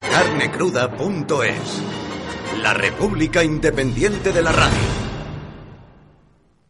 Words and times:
Carnecruda.es 0.00 1.82
La 2.62 2.72
República 2.72 3.44
Independiente 3.44 4.32
de 4.32 4.42
la 4.42 4.50
Radio. 4.50 4.78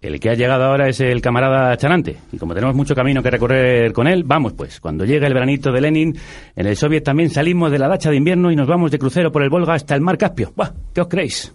El 0.00 0.18
que 0.18 0.30
ha 0.30 0.34
llegado 0.34 0.64
ahora 0.64 0.88
es 0.88 0.98
el 1.00 1.22
camarada 1.22 1.76
Chanante. 1.76 2.16
Y 2.32 2.38
como 2.38 2.54
tenemos 2.54 2.74
mucho 2.74 2.94
camino 2.94 3.22
que 3.22 3.30
recorrer 3.30 3.92
con 3.92 4.08
él, 4.08 4.24
vamos 4.24 4.54
pues. 4.54 4.80
Cuando 4.80 5.04
llegue 5.04 5.26
el 5.26 5.34
veranito 5.34 5.70
de 5.70 5.80
Lenin, 5.80 6.18
en 6.56 6.66
el 6.66 6.76
Soviet 6.76 7.04
también 7.04 7.30
salimos 7.30 7.70
de 7.70 7.78
la 7.78 7.86
dacha 7.86 8.10
de 8.10 8.16
invierno 8.16 8.50
y 8.50 8.56
nos 8.56 8.66
vamos 8.66 8.90
de 8.90 8.98
crucero 8.98 9.30
por 9.30 9.42
el 9.44 9.50
Volga 9.50 9.74
hasta 9.74 9.94
el 9.94 10.00
mar 10.00 10.18
Caspio. 10.18 10.52
Buah, 10.56 10.72
¿Qué 10.92 11.00
os 11.00 11.08
creéis? 11.08 11.54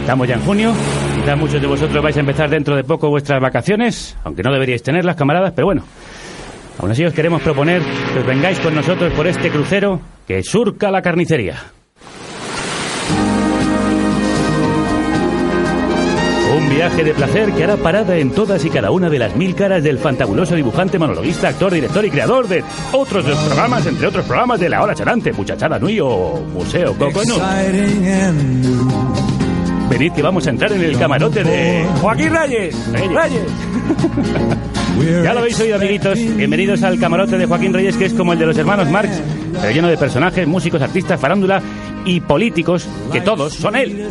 Estamos 0.00 0.26
ya 0.26 0.34
en 0.34 0.40
junio. 0.40 0.72
Quizás 1.14 1.38
muchos 1.38 1.60
de 1.60 1.66
vosotros 1.68 2.02
vais 2.02 2.16
a 2.16 2.20
empezar 2.20 2.50
dentro 2.50 2.74
de 2.74 2.82
poco 2.82 3.08
vuestras 3.08 3.40
vacaciones, 3.40 4.18
aunque 4.24 4.42
no 4.42 4.52
deberíais 4.52 4.82
tenerlas, 4.82 5.14
camaradas, 5.14 5.52
pero 5.52 5.66
bueno. 5.66 5.84
Aún 6.78 6.90
así 6.90 7.04
os 7.04 7.12
queremos 7.12 7.42
proponer 7.42 7.82
que 8.12 8.20
os 8.20 8.26
vengáis 8.26 8.58
con 8.60 8.74
nosotros 8.74 9.12
por 9.12 9.26
este 9.26 9.50
crucero 9.50 10.00
que 10.26 10.42
surca 10.42 10.90
la 10.90 11.02
carnicería. 11.02 11.56
Un 16.56 16.68
viaje 16.68 17.04
de 17.04 17.14
placer 17.14 17.52
que 17.52 17.64
hará 17.64 17.76
parada 17.76 18.16
en 18.16 18.30
todas 18.32 18.64
y 18.64 18.70
cada 18.70 18.90
una 18.90 19.08
de 19.08 19.18
las 19.18 19.36
mil 19.36 19.54
caras 19.54 19.84
del 19.84 19.98
fantabuloso 19.98 20.56
dibujante, 20.56 20.98
monologuista, 20.98 21.48
actor, 21.48 21.72
director 21.72 22.04
y 22.04 22.10
creador 22.10 22.48
de 22.48 22.64
otros 22.92 23.24
dos 23.24 23.38
programas, 23.44 23.86
entre 23.86 24.06
otros 24.08 24.24
programas 24.24 24.58
de 24.58 24.68
La 24.68 24.82
Hora 24.82 24.94
Charante, 24.94 25.32
Muchachada 25.32 25.78
Nui 25.78 26.00
o 26.00 26.42
Museo 26.52 26.94
Coconut. 26.94 27.40
Venid 29.90 30.12
que 30.12 30.22
vamos 30.22 30.46
a 30.46 30.50
entrar 30.50 30.72
en 30.72 30.82
el 30.82 30.98
camarote 30.98 31.44
de 31.44 31.86
Joaquín 32.00 32.32
Reyes. 32.34 32.76
Reyes. 32.92 33.42
Ya 34.98 35.32
lo 35.32 35.40
habéis 35.40 35.58
oído, 35.60 35.76
amiguitos. 35.76 36.18
Bienvenidos 36.36 36.82
al 36.82 36.98
camarote 36.98 37.38
de 37.38 37.46
Joaquín 37.46 37.72
Reyes, 37.72 37.96
que 37.96 38.06
es 38.06 38.14
como 38.14 38.32
el 38.32 38.38
de 38.38 38.46
los 38.46 38.58
hermanos 38.58 38.88
Marx, 38.90 39.20
pero 39.60 39.70
lleno 39.70 39.88
de 39.88 39.96
personajes, 39.96 40.46
músicos, 40.46 40.82
artistas, 40.82 41.20
farándula 41.20 41.62
y 42.04 42.20
políticos, 42.20 42.86
que 43.12 43.20
todos 43.20 43.54
son 43.54 43.76
él. 43.76 44.08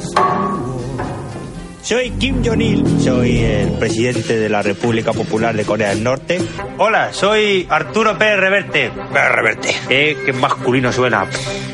Soy 1.82 2.12
Kim 2.12 2.44
Jong-il, 2.46 3.00
soy 3.02 3.40
el 3.40 3.72
presidente 3.74 4.38
de 4.38 4.50
la 4.50 4.62
República 4.62 5.14
Popular 5.14 5.56
de 5.56 5.64
Corea 5.64 5.90
del 5.90 6.04
Norte. 6.04 6.40
Hola, 6.78 7.14
soy 7.14 7.66
Arturo 7.70 8.18
Pérez 8.18 8.40
Reverte. 8.40 8.92
Pérez 9.12 9.32
Reverte. 9.32 9.70
Eh, 9.90 10.18
qué 10.26 10.34
masculino 10.34 10.92
suena. 10.92 11.26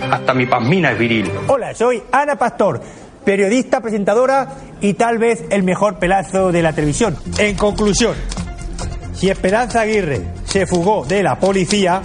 Hasta 0.10 0.34
mi 0.34 0.46
pasmina 0.46 0.92
es 0.92 1.00
viril. 1.00 1.30
Hola, 1.48 1.74
soy 1.74 2.02
Ana 2.12 2.38
Pastor, 2.38 2.82
periodista, 3.26 3.82
presentadora 3.82 4.48
y 4.80 4.94
tal 4.94 5.18
vez 5.18 5.44
el 5.50 5.64
mejor 5.64 5.98
pelazo 5.98 6.52
de 6.52 6.62
la 6.62 6.72
televisión. 6.74 7.18
En 7.40 7.56
conclusión, 7.56 8.16
si 9.16 9.30
Esperanza 9.30 9.82
Aguirre 9.82 10.22
se 10.46 10.68
fugó 10.68 11.06
de 11.06 11.24
la 11.24 11.40
policía, 11.40 12.02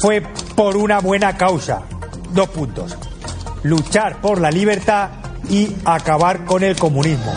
fue 0.00 0.22
por 0.54 0.76
una 0.76 1.00
buena 1.00 1.36
causa. 1.36 1.82
Dos 2.32 2.48
puntos. 2.50 2.96
Luchar 3.62 4.20
por 4.20 4.40
la 4.40 4.50
libertad 4.50 5.10
y 5.48 5.74
acabar 5.84 6.44
con 6.44 6.62
el 6.62 6.76
comunismo. 6.76 7.34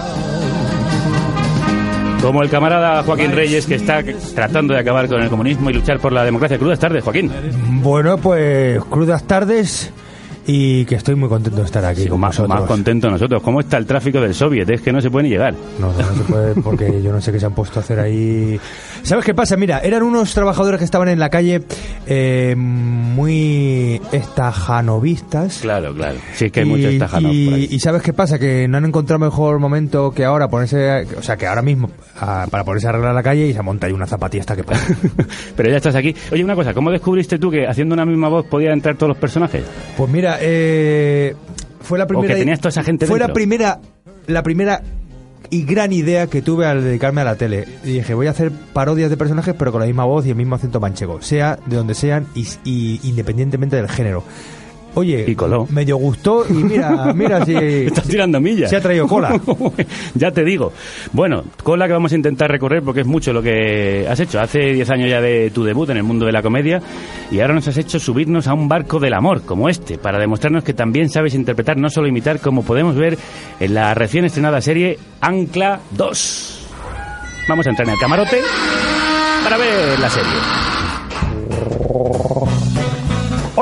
Como 2.22 2.42
el 2.42 2.50
camarada 2.50 3.04
Joaquín 3.04 3.34
Reyes, 3.34 3.66
que 3.66 3.76
está 3.76 4.02
tratando 4.34 4.74
de 4.74 4.80
acabar 4.80 5.10
con 5.10 5.22
el 5.22 5.30
comunismo 5.30 5.70
y 5.70 5.74
luchar 5.74 6.00
por 6.00 6.14
la 6.14 6.24
democracia. 6.24 6.58
Crudas 6.58 6.80
tardes, 6.80 7.04
Joaquín. 7.04 7.32
Bueno, 7.82 8.18
pues 8.18 8.82
crudas 8.86 9.24
tardes 9.24 9.92
y 10.46 10.86
que 10.86 10.96
estoy 10.96 11.16
muy 11.16 11.30
contento 11.30 11.60
de 11.60 11.66
estar 11.66 11.84
aquí 11.86 12.04
Sí, 12.04 12.10
con 12.10 12.20
más, 12.20 12.38
vosotros. 12.38 12.60
más 12.60 12.68
contento 12.68 13.10
nosotros. 13.10 13.42
¿Cómo 13.42 13.60
está 13.62 13.78
el 13.78 13.86
tráfico 13.86 14.20
del 14.22 14.34
Soviet? 14.34 14.70
Es 14.70 14.82
que 14.82 14.92
no 14.92 15.02
se 15.02 15.10
puede 15.10 15.24
ni 15.24 15.30
llegar. 15.30 15.54
No, 15.80 15.92
no, 15.94 15.98
no 15.98 16.16
se 16.16 16.24
puede 16.32 16.56
porque 16.62 17.02
yo 17.02 17.12
no 17.12 17.22
sé 17.22 17.32
qué 17.32 17.40
se 17.40 17.46
han 17.46 17.54
puesto 17.54 17.80
a 17.80 17.84
hacer 17.84 18.00
ahí. 18.00 18.60
¿Sabes 19.04 19.24
qué 19.26 19.34
pasa? 19.34 19.56
Mira, 19.58 19.80
eran 19.80 20.04
unos 20.04 20.34
trabajadores 20.34 20.80
que 20.80 20.86
estaban 20.86 21.08
en 21.10 21.20
la 21.20 21.30
calle 21.30 21.62
eh, 22.08 22.56
muy 22.58 24.02
estajanovistas. 24.12 25.60
Claro, 25.62 25.94
claro. 25.94 26.18
Sí, 26.36 26.46
es 26.46 26.52
que 26.52 26.62
hay 26.62 26.66
muchos 26.66 26.86
estajanos 26.94 27.32
y- 27.34 27.46
por 27.46 27.54
ahí. 27.56 27.68
y 27.72 27.80
sabes 27.80 28.02
qué 28.02 28.14
pasa, 28.14 28.40
que 28.40 28.68
no 28.68 28.78
han 28.78 28.86
encontrado 28.86 29.20
mejor 29.20 29.60
momento 29.60 30.12
que 30.12 30.26
ahora 30.26 30.48
ponerse, 30.48 31.06
o 31.18 31.22
sea, 31.22 31.38
que 31.38 31.48
ahora 31.48 31.62
mismo 31.62 31.90
a- 32.20 32.48
para 32.50 32.64
ponerse 32.64 32.88
a 32.88 32.92
arreglar 32.92 33.14
la 33.16 33.24
calle 33.24 33.48
y 33.48 33.54
se 33.54 33.62
monta 33.62 33.88
ahí 33.88 33.94
una 33.94 34.06
zapatista 34.08 34.56
que 34.56 34.64
pasa. 34.64 34.94
Pero 35.56 35.70
ya 35.70 35.78
estás 35.78 35.96
aquí. 35.96 36.16
Oye, 36.32 36.44
una 36.44 36.56
cosa, 36.56 36.74
¿cómo 36.74 36.92
descubriste 36.92 37.38
tú 37.40 37.50
que 37.52 37.68
haciendo 37.68 37.94
una 37.94 38.06
misma 38.06 38.30
voz 38.30 38.46
podían 38.46 38.74
entrar 38.74 38.96
todos 38.96 39.10
los 39.10 39.18
personajes? 39.18 39.64
Pues 39.98 40.10
mira, 40.12 40.33
eh, 40.42 41.36
fue 41.82 41.98
la 41.98 42.08
primera. 42.08 42.34
que 42.34 42.40
tenías 42.40 42.60
toda 42.60 42.70
esa 42.70 42.84
gente 42.84 43.06
Fue 43.06 43.20
la 43.20 43.34
primera, 43.34 43.80
la 44.28 44.44
primera 44.44 44.82
y 45.50 45.64
gran 45.64 45.94
idea 45.94 46.28
que 46.28 46.42
tuve 46.42 46.66
al 46.66 46.84
dedicarme 46.84 47.22
a 47.22 47.26
la 47.26 47.36
tele. 47.36 47.68
Y 47.84 47.94
dije, 47.94 48.14
voy 48.14 48.28
a 48.28 48.32
hacer 48.32 48.52
parodias 48.74 49.10
de 49.10 49.18
personajes, 49.18 49.54
pero 49.58 49.72
con 49.72 49.82
la 49.82 49.88
misma 49.88 50.06
voz 50.06 50.26
y 50.26 50.30
el 50.30 50.36
mismo 50.36 50.56
acento 50.56 50.80
manchego, 50.80 51.22
sea 51.22 51.60
de 51.66 51.76
donde 51.76 51.94
sean 51.94 52.26
y, 52.34 52.48
y 52.64 53.00
independientemente 53.04 53.76
del 53.76 53.90
género. 53.90 54.24
Oye, 54.96 55.26
Y 55.28 55.36
coló. 55.36 55.68
medio 55.72 55.98
gustó 55.98 56.46
y 56.48 56.54
mira, 56.54 57.12
mira 57.14 57.44
si 57.46 57.56
Estás 57.88 58.08
tirando 58.08 58.40
millas. 58.40 58.70
se 58.70 58.76
ha 58.78 58.82
traído 58.82 59.08
cola. 59.08 59.40
ya 60.16 60.32
te 60.32 60.44
digo. 60.44 60.72
Bueno, 61.12 61.44
cola 61.64 61.88
que 61.88 61.94
vamos 61.94 62.12
a 62.12 62.16
intentar 62.16 62.50
recorrer 62.52 62.84
porque 62.84 63.02
es 63.02 63.08
mucho 63.08 63.34
lo 63.34 63.42
que 63.42 64.08
has 64.08 64.20
hecho. 64.20 64.40
Hace 64.40 64.60
10 64.74 64.90
años 64.92 65.10
ya 65.10 65.20
de 65.22 65.50
tu 65.52 65.64
debut 65.64 65.90
en 65.90 65.98
el 65.98 66.04
mundo 66.04 66.26
de 66.26 66.32
la 66.32 66.42
comedia 66.42 66.82
y 67.32 67.40
ahora 67.40 67.54
nos 67.56 67.68
has 67.68 67.78
hecho 67.78 68.00
subirnos 68.00 68.48
a 68.48 68.54
un 68.54 68.68
barco 68.68 69.00
del 69.00 69.14
amor 69.14 69.42
como 69.44 69.68
este 69.70 69.98
para 69.98 70.20
demostrarnos 70.20 70.64
que 70.64 70.74
también 70.74 71.10
sabes 71.10 71.34
interpretar, 71.34 71.78
no 71.78 71.90
solo 71.90 72.08
imitar, 72.08 72.40
como 72.40 72.64
podemos 72.64 72.96
ver 72.96 73.18
en 73.60 73.74
la 73.74 73.94
recién 73.94 74.26
estrenada 74.26 74.62
serie 74.62 75.00
Ancla 75.22 75.80
2. 75.92 76.68
Vamos 77.48 77.66
a 77.66 77.70
entrar 77.72 77.88
en 77.88 77.94
el 77.96 78.00
camarote 78.00 78.40
para 79.44 79.58
ver 79.58 80.00
la 80.00 80.10
serie. 80.10 80.73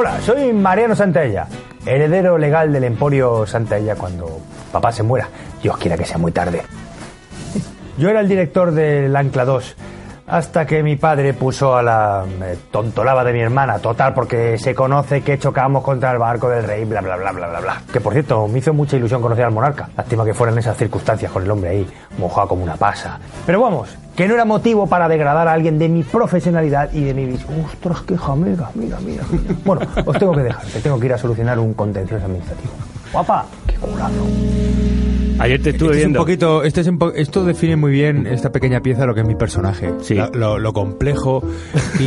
Hola, 0.02 0.20
soy 0.20 0.52
Mariano 0.52 0.96
Santella, 0.96 1.46
heredero 1.86 2.36
legal 2.36 2.74
del 2.74 2.86
Emporio 2.86 3.46
Santella 3.46 3.96
cuando 3.96 4.40
papá 4.72 4.92
se 4.92 5.04
muera. 5.04 5.30
Dios 5.62 5.78
quiera 5.78 5.96
que 5.96 6.06
sea 6.06 6.18
muy 6.18 6.32
tarde. 6.32 6.64
Yo 8.00 8.10
era 8.10 8.22
el 8.22 8.28
director 8.28 8.72
del 8.72 9.16
Ancla 9.16 9.46
2 9.46 9.76
hasta 10.26 10.66
que 10.66 10.82
mi 10.82 10.96
padre 10.96 11.34
puso 11.34 11.76
a 11.76 11.84
la 11.84 12.26
eh, 12.42 12.58
tontolaba 12.72 13.24
de 13.24 13.34
mi 13.34 13.42
hermana, 13.42 13.78
total, 13.78 14.14
porque 14.16 14.58
se 14.58 14.74
conoce 14.74 15.22
que 15.22 15.38
chocamos 15.38 15.84
contra 15.84 16.12
el 16.12 16.18
barco 16.18 16.50
del 16.50 16.64
rey, 16.64 16.84
bla, 16.86 17.02
bla, 17.02 17.18
bla, 17.18 17.32
bla, 17.34 17.50
bla, 17.50 17.60
bla. 17.60 17.82
Que 17.94 18.00
por 18.00 18.14
cierto, 18.14 18.48
me 18.48 18.58
hizo 18.58 18.74
mucha 18.74 18.98
ilusión 18.98 19.22
conocer 19.22 19.46
al 19.46 19.52
monarca. 19.52 19.90
Lástima 19.96 20.26
que 20.26 20.34
fueran 20.34 20.58
esas 20.58 20.78
circunstancias 20.78 21.32
con 21.32 21.44
el 21.44 21.52
hombre 21.52 21.70
ahí, 21.70 21.88
mojado 22.18 22.48
como 22.48 22.64
una 22.64 22.76
pasa. 22.76 23.20
Pero 23.46 23.62
vamos, 23.62 23.96
que 24.22 24.28
no 24.28 24.36
era 24.36 24.46
motivo 24.46 24.86
para 24.86 25.08
degradar 25.08 25.48
a 25.48 25.54
alguien 25.54 25.80
de 25.80 25.90
mi 25.90 26.04
profesionalidad 26.04 26.94
y 26.94 27.04
de 27.06 27.16
mi 27.16 27.26
visión. 27.26 27.66
¡Ostras, 27.66 28.04
qué 28.04 28.16
jamega! 28.16 28.70
Mira, 28.76 29.00
mira. 29.04 29.24
Bueno, 29.66 29.82
os 30.06 30.20
tengo 30.20 30.34
que 30.34 30.42
dejar, 30.42 30.64
que 30.64 30.80
tengo 30.80 31.00
que 31.00 31.08
ir 31.08 31.14
a 31.14 31.18
solucionar 31.18 31.58
un 31.58 31.74
contencioso 31.74 32.26
administrativo. 32.26 32.72
Guapa, 33.12 33.48
qué 33.66 33.78
culazo. 33.78 35.11
Ayer 35.40 35.60
te 35.62 35.72
estuve 35.72 35.90
Este 35.92 36.00
es 36.02 36.06
un 36.06 36.12
viendo. 36.12 36.20
poquito, 36.20 36.64
este 36.64 36.82
es 36.82 36.88
un 36.88 37.00
po- 37.00 37.14
esto 37.14 37.44
define 37.44 37.76
muy 37.76 37.92
bien 37.92 38.28
esta 38.28 38.52
pequeña 38.52 38.80
pieza 38.82 39.08
lo 39.08 39.16
que 39.16 39.22
es 39.22 39.28
mi 39.28 39.34
personaje, 39.36 39.92
Sí. 40.02 40.14
lo, 40.14 40.30
lo- 40.34 40.60
lo 40.60 40.72
complejo 40.74 41.42
y, 42.00 42.06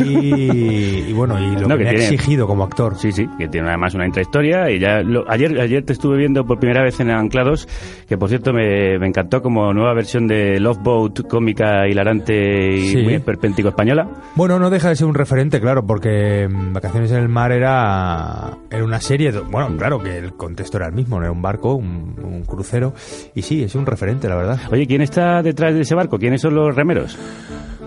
y 1.09 1.13
bueno 1.13 1.37
y 1.39 1.53
lo 1.59 1.67
No, 1.67 1.77
que, 1.77 1.83
que 1.83 1.83
me 1.83 1.89
ha 1.89 1.93
exigido 1.93 2.47
como 2.47 2.63
actor. 2.63 2.95
Sí, 2.97 3.11
sí, 3.11 3.27
que 3.37 3.47
tiene 3.49 3.67
además 3.67 3.93
una 3.93 4.05
intrahistoria 4.05 4.69
y 4.71 4.79
ya 4.79 5.01
lo- 5.01 5.29
ayer 5.29 5.59
ayer 5.59 5.83
te 5.83 5.91
estuve 5.93 6.17
viendo 6.17 6.45
por 6.45 6.59
primera 6.59 6.81
vez 6.81 6.97
en 7.01 7.09
Anclados, 7.11 7.67
que 8.07 8.17
por 8.17 8.29
cierto 8.29 8.53
me, 8.53 8.97
me 8.99 9.07
encantó 9.07 9.41
como 9.41 9.73
nueva 9.73 9.93
versión 9.93 10.27
de 10.27 10.59
Love 10.59 10.79
Boat 10.81 11.27
cómica 11.27 11.87
hilarante 11.89 12.77
y 12.77 12.87
Sí. 12.89 12.97
muy 13.03 13.15
esperpéntico 13.15 13.67
española. 13.69 14.07
Bueno, 14.35 14.59
no 14.59 14.69
deja 14.69 14.89
de 14.89 14.95
ser 14.95 15.07
un 15.07 15.13
referente, 15.15 15.59
claro, 15.59 15.85
porque 15.85 16.47
mm, 16.49 16.71
Vacaciones 16.73 17.11
en 17.11 17.17
el 17.17 17.27
Mar 17.29 17.51
era, 17.51 18.57
era 18.71 18.83
una 18.83 19.01
serie, 19.01 19.31
de- 19.33 19.39
bueno, 19.41 19.75
claro 19.77 19.99
que 20.01 20.17
el 20.17 20.33
contexto 20.35 20.77
era 20.77 20.87
el 20.87 20.93
mismo, 20.93 21.17
no 21.17 21.23
era 21.23 21.31
un 21.33 21.41
barco, 21.41 21.75
un, 21.75 22.15
un 22.23 22.43
crucero, 22.43 22.93
y 23.33 23.41
sí, 23.41 23.63
es 23.63 23.75
un 23.75 23.85
referente, 23.85 24.27
la 24.29 24.35
verdad. 24.35 24.59
Oye, 24.71 24.85
¿quién 24.87 25.01
está 25.01 25.41
detrás 25.41 25.73
de 25.73 25.81
ese 25.81 25.95
barco? 25.95 26.17
¿Quiénes 26.19 26.41
son 26.41 26.55
los 26.55 26.75
remeros? 26.75 27.17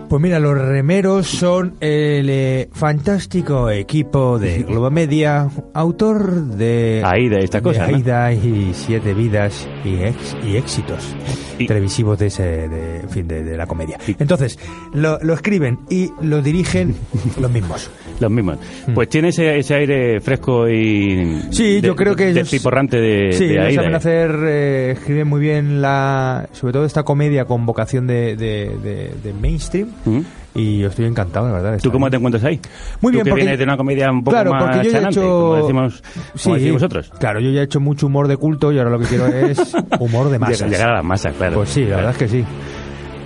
Pues 0.08 0.22
mira, 0.22 0.40
los 0.40 0.56
remeros 0.56 1.26
son 1.28 1.74
el 1.80 2.30
eh, 2.30 2.70
fantástico 2.72 3.68
equipo 3.68 4.38
de 4.38 4.62
Globo 4.68 4.90
Media, 4.90 5.48
autor 5.74 6.32
de 6.46 7.02
Aida 7.04 7.36
y 7.40 7.44
esta 7.44 7.60
cosa, 7.60 7.84
de 7.84 7.92
¿no? 7.92 7.96
Aida 7.98 8.32
y 8.32 8.72
Siete 8.72 9.12
Vidas 9.12 9.68
y, 9.84 9.96
ex- 9.96 10.34
y 10.42 10.56
éxitos 10.56 11.14
Y- 11.58 11.66
televisivos 11.66 12.18
de 12.18 12.26
ese, 12.28 12.42
de, 12.68 13.00
en 13.00 13.10
fin, 13.10 13.28
de, 13.28 13.44
de 13.44 13.56
la 13.58 13.66
comedia. 13.66 13.98
Entonces, 14.18 14.58
lo, 14.94 15.18
lo 15.22 15.34
escriben 15.34 15.80
y 15.90 16.10
lo 16.22 16.40
dirigen 16.40 16.94
los 17.40 17.50
mismos. 17.50 17.90
Los 18.20 18.30
mismos. 18.30 18.58
Pues 18.94 19.08
tiene 19.08 19.28
ese, 19.28 19.58
ese 19.58 19.74
aire 19.74 20.20
fresco 20.20 20.68
y. 20.68 21.40
Sí, 21.50 21.80
yo 21.80 21.94
creo 21.94 22.16
que 22.16 22.24
ellos- 22.30 22.50
Despiporrante 22.50 22.96
de, 22.98 23.32
Sí, 23.32 23.46
de 23.46 23.54
ellos 23.68 23.74
saben 23.76 23.94
hacer, 23.94 24.34
eh, 24.44 24.90
escriben 24.92 25.28
muy 25.28 25.40
bien 25.40 25.80
la, 25.80 26.48
sobre 26.52 26.72
todo 26.72 26.84
esta 26.84 27.02
comedia 27.04 27.44
con 27.44 27.64
vocación 27.66 28.06
de, 28.06 28.36
de, 28.36 28.76
de- 28.82 29.12
de 29.22 29.32
mainstream 29.32 29.88
¿Mm? 30.04 30.20
y 30.54 30.78
yo 30.80 30.88
estoy 30.88 31.04
encantado, 31.06 31.46
la 31.48 31.52
verdad. 31.54 31.72
de 31.72 31.78
¿Tú 31.78 31.92
cómo 31.92 32.06
ahí. 32.06 32.10
te 32.10 32.16
encuentras 32.16 32.42
ahí? 32.44 32.60
Muy 33.00 33.12
Tú 33.12 33.16
bien, 33.18 33.24
que 33.24 33.30
porque- 33.30 33.42
vienes 33.44 33.58
de 33.58 33.64
una 33.64 33.76
comedia 33.76 34.10
un 34.10 34.24
poco 34.24 34.32
claro, 34.34 34.50
más 34.52 34.62
porque 34.64 34.76
yo 34.78 34.82
ya 34.82 34.88
he 34.88 34.92
chanante, 34.92 35.20
hecho, 35.20 35.28
como 35.30 35.56
decimos, 35.56 36.02
como 36.42 36.54
Sí, 36.56 36.60
decís 36.60 36.72
vosotros. 36.72 37.12
Claro, 37.20 37.40
yo 37.40 37.50
ya 37.50 37.60
he 37.60 37.64
hecho 37.64 37.80
mucho 37.80 38.06
humor 38.08 38.26
de 38.26 38.36
culto 38.36 38.72
y 38.72 38.78
ahora 38.78 38.90
lo 38.90 38.98
que 38.98 39.06
quiero 39.06 39.26
es 39.28 39.58
humor 40.00 40.28
de 40.30 40.38
masas. 40.40 40.58
Llegar- 40.62 40.70
Llegar 40.70 40.88
a 40.90 40.94
las 40.94 41.04
masas, 41.04 41.34
claro. 41.36 41.56
Pues 41.56 41.68
sí, 41.68 41.80
la 41.82 41.86
Claro. 41.86 42.02
verdad 42.06 42.12
es 42.12 42.18
que 42.18 42.28
sí. 42.38 42.44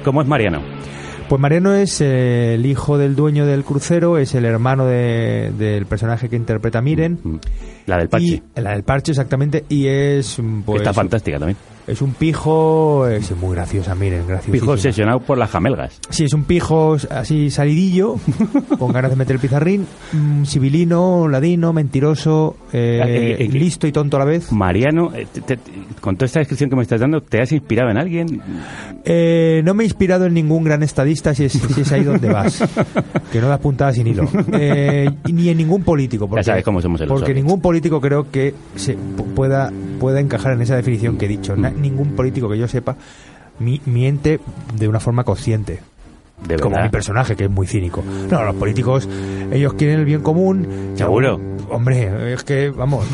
¿Cómo 0.05 0.21
es 0.21 0.29
Mariano? 0.29 0.61
Pues 1.32 1.40
Mariano 1.40 1.73
es 1.73 2.02
eh, 2.02 2.56
el 2.56 2.67
hijo 2.67 2.99
del 2.99 3.17
dueño 3.17 3.46
del 3.46 3.64
crucero, 3.64 4.19
es 4.19 4.34
el 4.34 4.44
hermano 4.44 4.84
de- 4.84 5.50
del 5.56 5.87
personaje 5.87 6.29
que 6.29 6.37
interpreta 6.37 6.82
Miren. 6.82 7.20
Mm. 7.25 7.37
La 7.87 7.96
del 7.96 8.11
Pachi. 8.11 8.43
Y, 8.55 8.61
la 8.61 8.73
del 8.73 8.82
parche, 8.82 9.12
exactamente. 9.12 9.64
Y 9.70 9.87
es, 9.87 10.38
mm, 10.38 10.61
pues, 10.61 10.82
está 10.82 10.93
fantástica 10.93 11.38
también. 11.38 11.56
Es 11.87 12.00
un 12.02 12.12
pijo, 12.14 13.06
es 13.08 13.34
muy 13.37 13.55
graciosa, 13.55 13.94
Miren, 13.94 14.26
graciosa. 14.26 14.52
Pijo 14.52 14.73
obsesionado 14.73 15.20
por 15.20 15.37
las 15.38 15.50
jamelgas. 15.50 15.99
Sí, 16.11 16.25
es 16.25 16.32
un 16.32 16.44
pijo 16.44 16.96
así 17.11 17.50
salidillo, 17.50 18.17
con 18.79 18.93
ganas 18.93 19.11
de 19.11 19.17
meter 19.17 19.37
el 19.37 19.40
pizarrín, 19.43 19.87
mm, 20.12 20.44
civilino, 20.44 21.29
ladino, 21.29 21.73
mentiroso, 21.73 22.56
eh, 22.73 23.37
Eh, 23.38 23.49
listo 23.52 23.87
y 23.87 23.93
tonto 23.93 24.17
a 24.17 24.20
la 24.20 24.26
vez. 24.26 24.52
Mariano, 24.52 25.12
eh, 25.14 25.26
te- 25.32 25.40
te- 25.40 25.58
con 26.00 26.17
toda 26.17 26.26
esta 26.26 26.38
descripción 26.40 26.70
que 26.70 26.76
me 26.76 26.82
estás 26.82 27.00
dando, 27.00 27.20
¿te 27.23 27.40
has 27.40 27.52
inspirado 27.52 27.90
en 27.90 27.96
alguien? 27.99 28.40
Eh, 29.05 29.62
no 29.64 29.75
me 29.75 29.82
he 29.82 29.87
inspirado 29.87 30.26
en 30.26 30.34
ningún 30.34 30.64
gran 30.64 30.82
estadista 30.82 31.34
si 31.34 31.44
es, 31.44 31.52
si 31.52 31.81
es 31.81 31.93
ahí 31.93 32.05
donde 32.05 32.29
vas, 32.32 32.62
que 33.32 33.40
no 33.40 33.49
das 33.49 33.58
puntadas 33.61 33.96
sin 33.96 34.06
hilo. 34.06 34.29
Eh, 34.52 35.11
ni 35.32 35.49
en 35.49 35.56
ningún 35.58 35.82
político, 35.82 36.29
porque, 36.29 36.44
sabes 36.44 36.64
cómo 36.64 36.81
somos 36.81 37.00
los 37.00 37.08
porque 37.08 37.34
ningún 37.34 37.61
político 37.61 38.00
creo 38.00 38.31
que 38.31 38.55
se 38.76 38.96
pu- 38.96 39.25
pueda, 39.34 39.73
pueda 39.99 40.20
encajar 40.20 40.52
en 40.52 40.62
esa 40.62 40.76
definición 40.76 41.17
que 41.19 41.26
he 41.26 41.29
dicho. 41.29 41.55
Ningún 41.74 42.10
político 42.16 42.48
que 42.48 42.58
yo 42.58 42.69
sepa 42.69 42.96
mi- 43.58 43.80
miente 43.86 44.40
de 44.76 44.88
una 44.88 45.00
forma 45.00 45.24
consciente. 45.24 45.80
De 46.46 46.58
como 46.58 46.76
mi 46.82 46.88
personaje, 46.88 47.36
que 47.36 47.44
es 47.44 47.50
muy 47.50 47.69
cínico. 47.69 48.02
No, 48.28 48.42
los 48.42 48.56
políticos, 48.56 49.08
ellos 49.52 49.74
quieren 49.74 50.00
el 50.00 50.04
bien 50.04 50.22
común. 50.22 50.66
¿Seguro? 50.96 51.40
Hombre, 51.70 52.32
es 52.34 52.42
que, 52.42 52.70
vamos, 52.70 53.06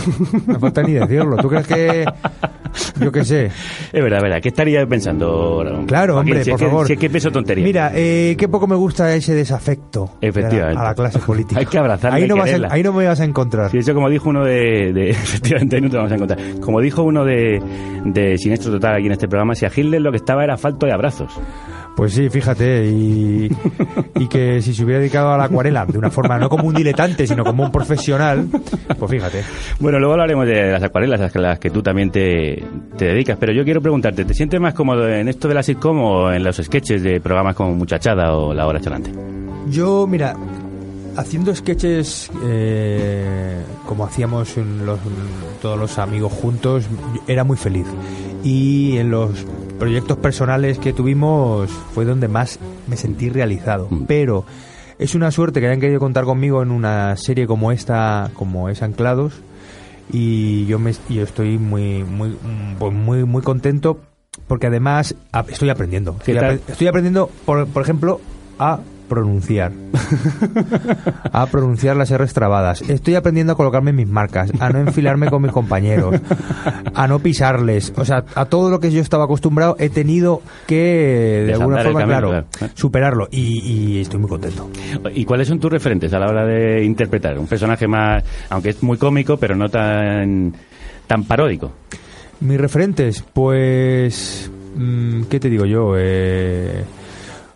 no 0.47 0.59
falta 0.59 0.83
ni 0.83 0.95
decirlo. 0.95 1.37
¿Tú 1.37 1.49
crees 1.51 1.67
que, 1.67 2.07
yo 3.01 3.13
qué 3.13 3.25
sé? 3.25 3.47
Es 3.47 4.03
verdad, 4.03 4.21
verdad. 4.23 4.41
¿Qué 4.43 4.49
estaría 4.49 4.87
pensando? 4.87 5.65
Claro, 5.87 6.15
Joaquín? 6.15 6.33
hombre, 6.35 6.45
Si 6.45 6.51
es 6.51 6.55
por 6.55 6.61
que- 6.61 6.67
favor. 6.67 6.87
Si 6.87 6.93
es 6.95 6.99
que 6.99 7.11
peso 7.11 7.31
tontería. 7.31 7.65
Mira, 7.65 7.93
eh, 7.95 8.35
qué 8.39 8.49
poco 8.49 8.67
me 8.67 8.77
gusta 8.77 9.15
ese 9.15 9.35
desafecto 9.35 10.11
Efectivamente. 10.21 10.73
a 10.73 10.75
la, 10.75 10.81
a 10.81 10.85
la 10.91 10.95
clase 10.95 11.19
política. 11.19 11.61
Hay 11.61 11.67
que 11.67 11.79
abrazarla 11.79 12.17
ahí 12.19 12.25
y 12.25 12.29
no, 12.29 12.35
vas 12.37 12.43
a- 12.43 12.47
quererla. 12.47 12.69
ahí 12.71 12.83
no 12.83 12.93
me 12.93 13.07
vas 13.07 13.21
a 13.21 13.25
encontrar. 13.25 13.71
Sí, 13.71 13.79
eso 13.79 13.95
como 13.95 14.09
dijo 14.09 14.29
uno 14.29 14.45
de, 14.45 14.93
de- 14.93 15.11
Efectivamente, 15.29 15.77
ahí 15.77 15.83
no 15.83 15.91
te 15.91 15.97
vamos 15.97 16.13
a 16.13 16.15
encontrar. 16.15 16.39
Como 16.61 16.81
dijo 16.81 17.03
uno 17.03 17.25
de, 17.25 17.61
de 18.05 18.39
Sinestro 18.39 18.73
Total 18.73 18.95
aquí 18.97 19.07
en 19.07 19.13
este 19.13 19.29
programa, 19.29 19.55
si 19.55 19.67
a 19.67 19.71
Hitler 19.75 20.01
lo 20.01 20.11
que 20.11 20.17
estaba 20.19 20.45
era 20.45 20.57
falto 20.57 20.87
de 20.87 20.93
abrazos. 20.93 21.33
Pues 21.99 22.13
sí, 22.15 22.31
fíjate, 22.31 22.87
y, 22.87 23.51
y 24.21 24.29
que 24.29 24.63
si 24.63 24.73
se 24.73 24.85
hubiera 24.85 25.01
dedicado 25.01 25.33
a 25.33 25.37
la 25.37 25.45
acuarela 25.45 25.85
de 25.85 25.99
una 25.99 26.11
forma 26.13 26.39
no 26.39 26.49
como 26.49 26.69
un 26.69 26.75
diletante, 26.75 27.27
sino 27.27 27.43
como 27.43 27.65
un 27.65 27.73
profesional, 27.73 28.47
pues 28.97 29.11
fíjate. 29.11 29.43
Bueno, 29.81 29.99
luego 29.99 30.13
hablaremos 30.13 30.47
de 30.47 30.71
las 30.71 30.81
acuarelas, 30.85 31.21
a 31.35 31.39
las 31.41 31.59
que 31.59 31.71
tú 31.71 31.83
también 31.83 32.11
te, 32.13 32.63
te 32.97 33.07
dedicas, 33.07 33.37
pero 33.41 33.53
yo 33.53 33.65
quiero 33.65 33.83
preguntarte, 33.83 34.25
¿te 34.25 34.33
sientes 34.33 34.61
más 34.61 34.75
cómodo 34.75 35.09
en 35.09 35.27
esto 35.27 35.49
de 35.49 35.55
la 35.55 35.63
sitcom 35.65 36.01
o 36.01 36.31
en 36.33 36.45
los 36.45 36.59
sketches 36.59 37.03
de 37.03 37.21
programas 37.21 37.57
como 37.57 37.75
Muchachada 37.75 38.33
o 38.33 38.55
La 38.55 38.69
Hora 38.69 38.81
Chalante? 38.81 39.11
Yo, 39.69 40.07
mira, 40.07 40.37
haciendo 41.17 41.53
sketches 41.53 42.31
eh, 42.47 43.57
como 43.87 44.05
hacíamos 44.05 44.57
en 44.57 44.87
los- 44.87 45.01
todos 45.61 45.77
los 45.77 45.99
amigos 45.99 46.33
juntos, 46.33 46.85
era 47.27 47.43
muy 47.43 47.57
feliz. 47.57 47.87
Y 48.45 48.99
en 48.99 49.11
los 49.11 49.45
proyectos 49.79 50.17
personales 50.19 50.79
que 50.79 50.93
tuvimos 50.93 51.71
fue 51.71 52.05
donde 52.05 52.29
más 52.29 52.59
me 52.87 52.97
sentí 52.97 53.31
realizado. 53.31 53.89
Mm. 53.91 54.05
Pero 54.07 54.45
es 54.99 55.15
una 55.15 55.31
suerte 55.31 55.61
que 55.61 55.67
hayan 55.67 55.81
querido 55.81 56.01
contar 56.01 56.25
conmigo 56.25 56.63
en 56.63 56.71
una 56.71 57.17
serie 57.17 57.47
como 57.47 57.73
esta, 57.73 58.31
como 58.35 58.69
es 58.69 58.83
Anclados. 58.83 59.35
Y 60.11 60.67
yo 60.67 60.79
me 60.79 60.95
yo 61.09 61.23
estoy 61.23 61.59
muy 61.59 62.03
muy 62.03 62.35
pues 62.79 62.95
muy 62.95 63.25
muy 63.25 63.43
contento 63.43 64.01
porque 64.47 64.69
además 64.69 65.15
estoy 65.49 65.71
aprendiendo. 65.71 66.17
Estoy 66.25 66.87
aprendiendo, 66.87 67.31
por, 67.45 67.67
por 67.67 67.83
ejemplo, 67.83 68.21
a 68.59 68.81
pronunciar. 69.09 69.73
a 71.33 71.47
pronunciar 71.47 71.97
las 71.97 72.17
R's 72.17 72.33
trabadas. 72.33 72.83
Estoy 72.83 73.15
aprendiendo 73.15 73.53
a 73.53 73.57
colocarme 73.57 73.93
mis 73.93 74.07
marcas, 74.09 74.53
a 74.61 74.71
no 74.71 74.79
enfilarme 74.81 75.29
con 75.31 75.43
mis 75.43 75.53
compañeros, 75.53 76.15
a 76.95 77.07
no 77.09 77.19
pisarles. 77.19 77.93
O 77.97 78.05
sea, 78.05 78.25
a 78.35 78.45
todo 78.45 78.71
lo 78.71 78.81
que 78.81 78.91
yo 78.91 79.01
estaba 79.01 79.25
acostumbrado 79.25 79.77
he 79.79 79.89
tenido 79.91 80.43
que, 80.67 80.77
de 80.77 81.47
Desandar 81.47 81.61
alguna 81.63 81.83
forma, 81.83 82.01
camino, 82.01 82.19
claro, 82.19 82.47
claro. 82.51 82.73
superarlo. 82.77 83.29
Y, 83.31 83.61
y 83.61 84.01
estoy 84.01 84.21
muy 84.21 84.29
contento. 84.29 84.71
¿Y 85.15 85.25
cuáles 85.25 85.49
son 85.49 85.59
tus 85.59 85.71
referentes 85.73 86.13
a 86.13 86.19
la 86.19 86.27
hora 86.27 86.45
de 86.45 86.85
interpretar 86.85 87.39
un 87.39 87.47
personaje 87.47 87.87
más, 87.87 88.23
aunque 88.51 88.71
es 88.71 88.83
muy 88.83 88.99
cómico, 88.99 89.37
pero 89.37 89.57
no 89.57 89.69
tan, 89.69 90.55
tan 91.07 91.25
paródico? 91.25 91.73
Mis 92.41 92.61
referentes, 92.61 93.25
pues... 93.33 94.51
mm, 94.77 95.23
¿Qué 95.25 95.41
te 95.41 95.51
digo 95.51 95.65
yo? 95.65 95.95
Eh, 95.99 96.85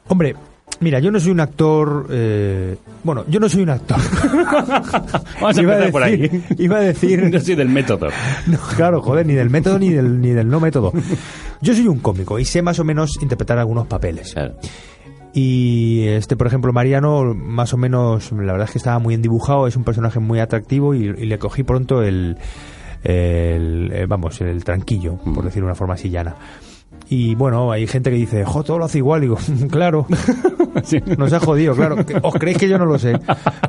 hombre, 0.09 0.35
mira, 0.83 0.99
yo 1.01 1.11
no 1.11 1.19
soy 1.19 1.31
un 1.33 1.41
actor... 1.41 2.07
eh, 2.11 2.77
bueno, 3.05 3.25
yo 3.29 3.41
no 3.41 3.49
soy 3.49 3.63
un 3.63 3.71
actor. 3.71 3.97
Vamos 5.41 5.59
a 5.59 5.63
Iba 5.63 5.73
empezar 5.75 5.93
por 5.93 6.03
ahí. 6.03 6.17
decir- 6.19 6.43
Iba 6.59 6.77
a 6.77 6.81
decir... 6.81 7.23
No 7.33 7.41
soy 7.41 7.55
del 7.55 7.69
método. 7.69 8.09
No, 8.47 8.59
claro, 8.77 9.01
joder, 9.01 9.27
ni 9.27 9.35
del 9.35 9.49
método 9.51 9.79
ni 9.79 9.91
del, 9.91 10.21
ni 10.21 10.31
del 10.31 10.49
no 10.49 10.61
método. 10.61 10.93
Yo 11.61 11.75
soy 11.75 11.89
un 11.89 12.01
cómico 12.01 12.39
y 12.39 12.45
sé 12.45 12.61
más 12.63 12.79
o 12.79 12.85
menos 12.85 13.11
interpretar 13.23 13.59
algunos 13.59 13.87
papeles. 13.87 14.33
Claro. 14.35 14.55
Y 15.35 16.05
este, 16.09 16.37
por 16.37 16.47
ejemplo, 16.47 16.73
Mariano, 16.75 17.33
más 17.35 17.73
o 17.73 17.79
menos, 17.79 18.31
la 18.33 18.53
verdad 18.53 18.65
es 18.67 18.73
que 18.73 18.79
estaba 18.79 18.99
muy 18.99 19.15
endibujado, 19.15 19.67
es 19.67 19.77
un 19.77 19.85
personaje 19.85 20.19
muy 20.21 20.41
atractivo 20.41 20.95
y, 20.95 21.05
y 21.07 21.25
le 21.27 21.39
cogí 21.39 21.63
pronto 21.63 22.03
el, 22.03 22.37
el, 23.03 23.91
eh, 23.95 24.05
vamos, 24.07 24.41
el 24.43 24.63
tranquillo, 24.63 25.17
por 25.17 25.45
decirlo 25.45 25.67
de 25.67 25.71
una 25.71 25.75
forma 25.75 25.95
así 25.95 26.11
llana. 26.11 26.35
Y 27.15 27.35
bueno, 27.35 27.71
hay 27.71 27.87
gente 27.87 28.09
que 28.09 28.17
dice, 28.17 28.43
jo, 28.47 28.63
todo 28.65 28.79
lo 28.79 28.87
hace 28.87 28.97
igual. 28.97 29.21
Y 29.23 29.27
digo, 29.27 29.37
claro, 29.71 30.07
nos 31.19 31.33
ha 31.35 31.41
jodido, 31.41 31.75
claro. 31.77 31.97
¿Os 32.23 32.35
creéis 32.37 32.57
que 32.57 32.69
yo 32.71 32.79
no 32.79 32.87
lo 32.87 32.99
sé? 32.99 33.19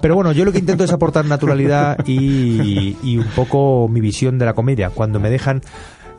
Pero 0.02 0.16
bueno, 0.16 0.32
yo 0.32 0.46
lo 0.46 0.54
que 0.54 0.60
intento 0.60 0.86
es 0.86 0.94
aportar 0.94 1.26
naturalidad 1.26 1.98
y, 2.08 2.96
y 3.04 3.18
un 3.18 3.28
poco 3.36 3.90
mi 3.90 4.00
visión 4.00 4.40
de 4.40 4.46
la 4.46 4.54
comedia. 4.54 4.92
Cuando 4.92 5.20
me 5.20 5.30
dejan 5.30 5.60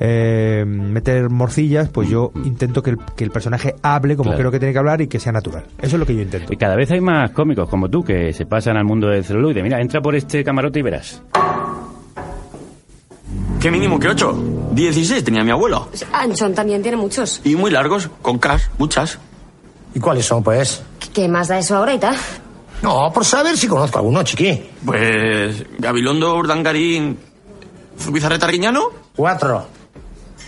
eh, 0.01 0.65
meter 0.67 1.31
morcillas, 1.31 1.89
pues 1.89 2.11
yo 2.11 2.31
intento 2.45 2.83
que 2.83 2.91
el, 2.91 2.99
que 3.17 3.25
el 3.25 3.31
personaje 3.31 3.75
hable 3.81 4.17
como 4.17 4.29
Claro. 4.31 4.41
creo 4.41 4.51
que 4.51 4.59
tiene 4.59 4.75
que 4.75 4.79
hablar 4.81 5.01
y 5.01 5.07
que 5.07 5.19
sea 5.19 5.33
natural. 5.33 5.65
Eso 5.81 5.97
es 5.97 6.01
lo 6.01 6.05
que 6.05 6.15
yo 6.15 6.21
intento. 6.21 6.53
Y 6.53 6.57
cada 6.59 6.77
vez 6.77 6.91
hay 6.91 7.01
más 7.01 7.31
cómicos 7.31 7.71
como 7.71 7.89
tú 7.89 8.03
que 8.05 8.35
se 8.35 8.45
pasan 8.45 8.77
al 8.77 8.85
mundo 8.85 9.09
del 9.09 9.25
celuloide. 9.25 9.63
Mira, 9.63 9.81
entra 9.81 10.03
por 10.03 10.15
este 10.15 10.45
camarote 10.45 10.81
y 10.81 10.83
verás. 10.83 11.23
¿Qué 13.65 13.71
mínimo 13.71 13.99
que 13.99 14.09
ocho? 14.09 14.37
16 14.73 15.25
tenía 15.25 15.43
mi 15.43 15.51
abuelo. 15.51 15.89
Anchón 16.13 16.53
también 16.53 16.83
tiene 16.83 16.99
muchos. 16.99 17.41
Y 17.45 17.57
muy 17.57 17.71
largos, 17.71 18.11
con 18.21 18.39
cas, 18.39 18.71
muchas. 18.77 19.19
¿Y 19.95 20.01
cuáles 20.01 20.27
son, 20.27 20.43
pues? 20.43 20.83
¿Qué 21.15 21.29
más 21.29 21.49
da 21.49 21.59
eso 21.59 21.83
tal? 21.99 22.15
No, 22.83 23.11
por 23.11 23.25
saber 23.25 23.57
si 23.57 23.67
conozco 23.67 24.01
alguno, 24.01 24.23
chiqui. 24.23 24.63
Pues 24.85 25.65
Gabilondo, 25.79 26.37
Urdangarín, 26.37 27.17
Zubizarreta 27.99 28.47
Riñano. 28.47 28.91
Cuatro. 29.17 29.67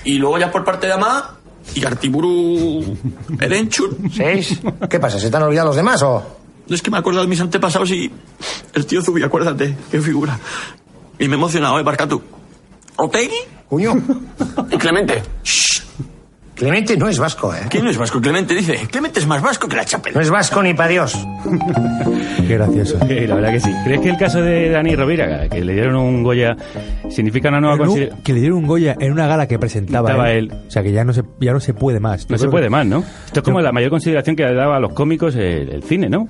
Y 0.04 0.18
luego 0.18 0.37
ya 0.37 0.52
por 0.52 0.62
parte 0.62 0.87
de 0.87 0.92
Amá, 0.92 1.38
y 1.75 1.87
Artiburu 1.87 2.99
Erenchur. 3.40 3.96
¿Seis? 4.14 4.61
¿Qué 4.90 5.00
pasa? 5.00 5.18
¿Se 5.18 5.30
te 5.30 5.37
han 5.38 5.44
olvidado 5.44 5.68
los 5.68 5.76
demás 5.76 6.02
o...? 6.02 6.23
No 6.68 6.75
es 6.75 6.82
que 6.82 6.90
me 6.90 6.99
he 6.99 7.00
acordado 7.00 7.25
de 7.25 7.30
mis 7.30 7.40
antepasados 7.40 7.90
y 7.92 8.12
el 8.75 8.85
tío 8.85 9.00
Zubi, 9.00 9.23
acuérdate, 9.23 9.75
qué 9.90 10.02
figura. 10.02 10.38
Y 11.18 11.28
me 11.28 11.37
he 11.37 11.38
emocionado, 11.38 11.80
¿eh, 11.80 11.82
Barcatu? 11.82 12.36
¿Otegui? 12.97 13.37
Cuño. 13.69 13.95
Y 14.71 14.79
Clemente. 14.79 15.23
Clemente 16.56 16.96
no 16.96 17.06
es 17.08 17.18
vasco, 17.18 17.54
¿eh? 17.54 17.58
¿Quién 17.68 17.84
no 17.84 17.90
es 17.90 17.98
vasco? 17.98 18.18
Clemente 18.20 18.54
dice. 18.54 18.75
Clemente 18.90 19.20
es 19.20 19.26
más 19.26 19.42
vasco 19.42 19.68
que 19.68 19.76
la 19.76 19.84
chapela. 19.84 20.14
No 20.16 20.20
es 20.22 20.30
vasco 20.30 20.62
ni 20.62 20.72
para 20.75 20.88
Dios. 20.88 21.14
Qué 22.46 22.54
gracioso. 22.54 22.98
La 23.00 23.34
verdad 23.34 23.52
que 23.52 23.60
sí. 23.60 23.70
¿Crees 23.84 24.00
que 24.00 24.08
el 24.10 24.16
caso 24.16 24.40
de 24.40 24.70
Dani 24.70 24.94
Rovira, 24.96 25.48
que 25.48 25.62
le 25.64 25.75
dieron 25.75 25.96
un 25.96 26.22
Goya, 26.22 26.56
significa 27.10 27.50
una 27.50 27.60
nueva 27.60 27.76
consideración? 27.78 28.22
que 28.22 28.32
le 28.32 28.40
dieron 28.40 28.58
un 28.58 28.66
Goya 28.66 28.96
en 28.98 29.12
una 29.12 29.26
gala 29.26 29.46
que 29.46 29.58
presentaba 29.58 30.08
Estaba 30.10 30.32
él. 30.32 30.50
él. 30.52 30.58
O 30.66 30.70
sea 30.70 30.82
que 30.82 30.92
ya 30.92 31.04
no 31.04 31.12
se, 31.12 31.22
ya 31.40 31.52
no 31.52 31.60
se 31.60 31.75
puede 31.75 32.00
más. 32.00 32.26
Yo 32.26 32.32
No 32.34 32.38
se 32.38 32.48
puede 32.48 32.64
que- 32.64 32.70
más, 32.70 32.86
¿no? 32.86 33.04
Esto 33.26 33.40
es 33.40 33.44
como 33.44 33.60
la 33.60 33.72
mayor 33.72 33.90
consideración 33.90 34.34
que 34.34 34.44
le 34.44 34.54
daba 34.54 34.76
a 34.76 34.80
los 34.80 34.92
cómicos 34.94 35.34
el, 35.36 35.68
el 35.70 35.82
cine, 35.82 36.08
¿no? 36.08 36.28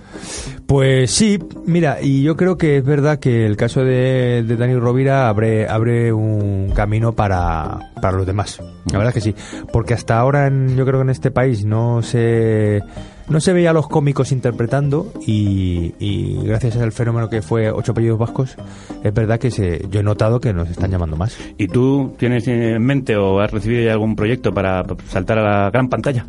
Pues 0.66 1.12
sí, 1.12 1.38
mira, 1.66 1.99
y 2.02 2.23
yo 2.23 2.37
creo 2.37 2.56
que 2.59 2.78
es 2.78 2.85
verdad 2.85 3.21
que 3.21 3.47
el 3.47 3.56
caso 3.56 3.85
de, 3.85 4.42
de 4.45 4.56
Dani 4.56 4.75
Rovira 4.75 5.28
abre, 5.28 5.68
abre 5.68 6.12
un 6.12 6.73
camino 6.75 7.12
para, 7.12 7.78
para 8.02 8.16
los 8.16 8.26
demás. 8.26 8.61
La 8.90 8.99
verdad 8.99 9.16
es 9.16 9.25
que 9.25 9.33
sí. 9.33 9.35
Porque 9.73 9.95
hasta 9.95 10.16
ahora 10.19 10.47
en, 10.47 10.77
yo 10.77 10.85
creo 10.85 11.01
que 11.01 11.05
en 11.05 11.11
este 11.11 11.31
país 11.31 11.65
no 11.65 12.03
se 12.03 12.83
no 13.29 13.41
se 13.41 13.53
veía 13.53 13.71
a 13.71 13.73
los 13.73 13.89
cómicos 13.89 14.31
interpretando 14.31 15.13
y, 15.27 15.95
y 15.99 16.45
gracias 16.45 16.77
al 16.77 16.93
fenómeno 16.93 17.29
que 17.29 17.43
fue 17.43 17.71
Ocho 17.71 17.93
apellidos 17.93 18.19
vascos 18.19 18.57
es 19.03 19.13
verdad 19.13 19.39
que 19.39 19.51
se, 19.51 19.87
yo 19.91 20.01
he 20.01 20.03
notado 20.03 20.41
que 20.41 20.53
nos 20.53 20.69
están 20.71 20.91
llamando 20.91 21.17
más. 21.17 21.37
¿Y 21.59 21.69
tú 21.69 22.15
tienes 22.19 22.47
en 22.49 22.83
mente 22.85 23.17
o 23.17 23.41
has 23.41 23.51
recibido 23.51 23.83
ya 23.83 23.93
algún 23.93 24.17
proyecto 24.17 24.53
para 24.53 24.85
saltar 25.09 25.39
a 25.39 25.43
la 25.43 25.71
gran 25.71 25.89
pantalla? 25.89 26.27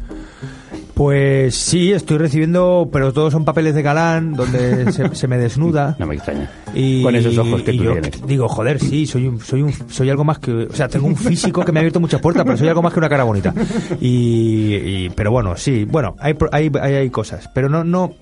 Pues 0.97 1.55
sí, 1.55 1.91
estoy 1.91 2.17
recibiendo, 2.17 2.89
pero 2.91 3.13
todos 3.13 3.31
son 3.31 3.45
papeles 3.45 3.75
de 3.75 3.83
galán, 3.83 4.33
donde 4.33 4.91
se, 4.91 5.13
se 5.13 5.27
me 5.27 5.37
desnuda. 5.37 5.95
No 5.99 6.07
me 6.07 6.15
extraña. 6.15 6.49
Y, 6.73 7.03
Con 7.03 7.15
esos 7.15 7.37
ojos 7.37 7.61
que 7.61 7.73
tú 7.73 7.83
yo 7.83 7.91
tienes. 7.93 8.25
Digo, 8.25 8.47
joder, 8.49 8.79
sí, 8.79 9.05
soy 9.05 9.27
un, 9.27 9.39
soy 9.39 9.61
un, 9.61 9.71
soy 9.89 10.09
algo 10.09 10.23
más 10.23 10.39
que, 10.39 10.51
o 10.51 10.73
sea, 10.73 10.87
tengo 10.87 11.05
un 11.05 11.15
físico 11.15 11.63
que 11.63 11.71
me 11.71 11.77
ha 11.79 11.81
abierto 11.81 11.99
muchas 11.99 12.19
puertas, 12.19 12.43
pero 12.45 12.57
soy 12.57 12.67
algo 12.67 12.81
más 12.81 12.93
que 12.93 12.99
una 12.99 13.09
cara 13.09 13.23
bonita. 13.25 13.53
Y, 14.01 14.73
y- 14.73 15.09
pero 15.15 15.29
bueno, 15.31 15.55
sí, 15.55 15.85
bueno, 15.85 16.15
hay, 16.19 16.35
hay, 16.51 16.71
hay, 16.81 16.93
hay 16.95 17.09
cosas, 17.11 17.47
pero 17.53 17.69
no, 17.69 17.83
no, 17.83 18.15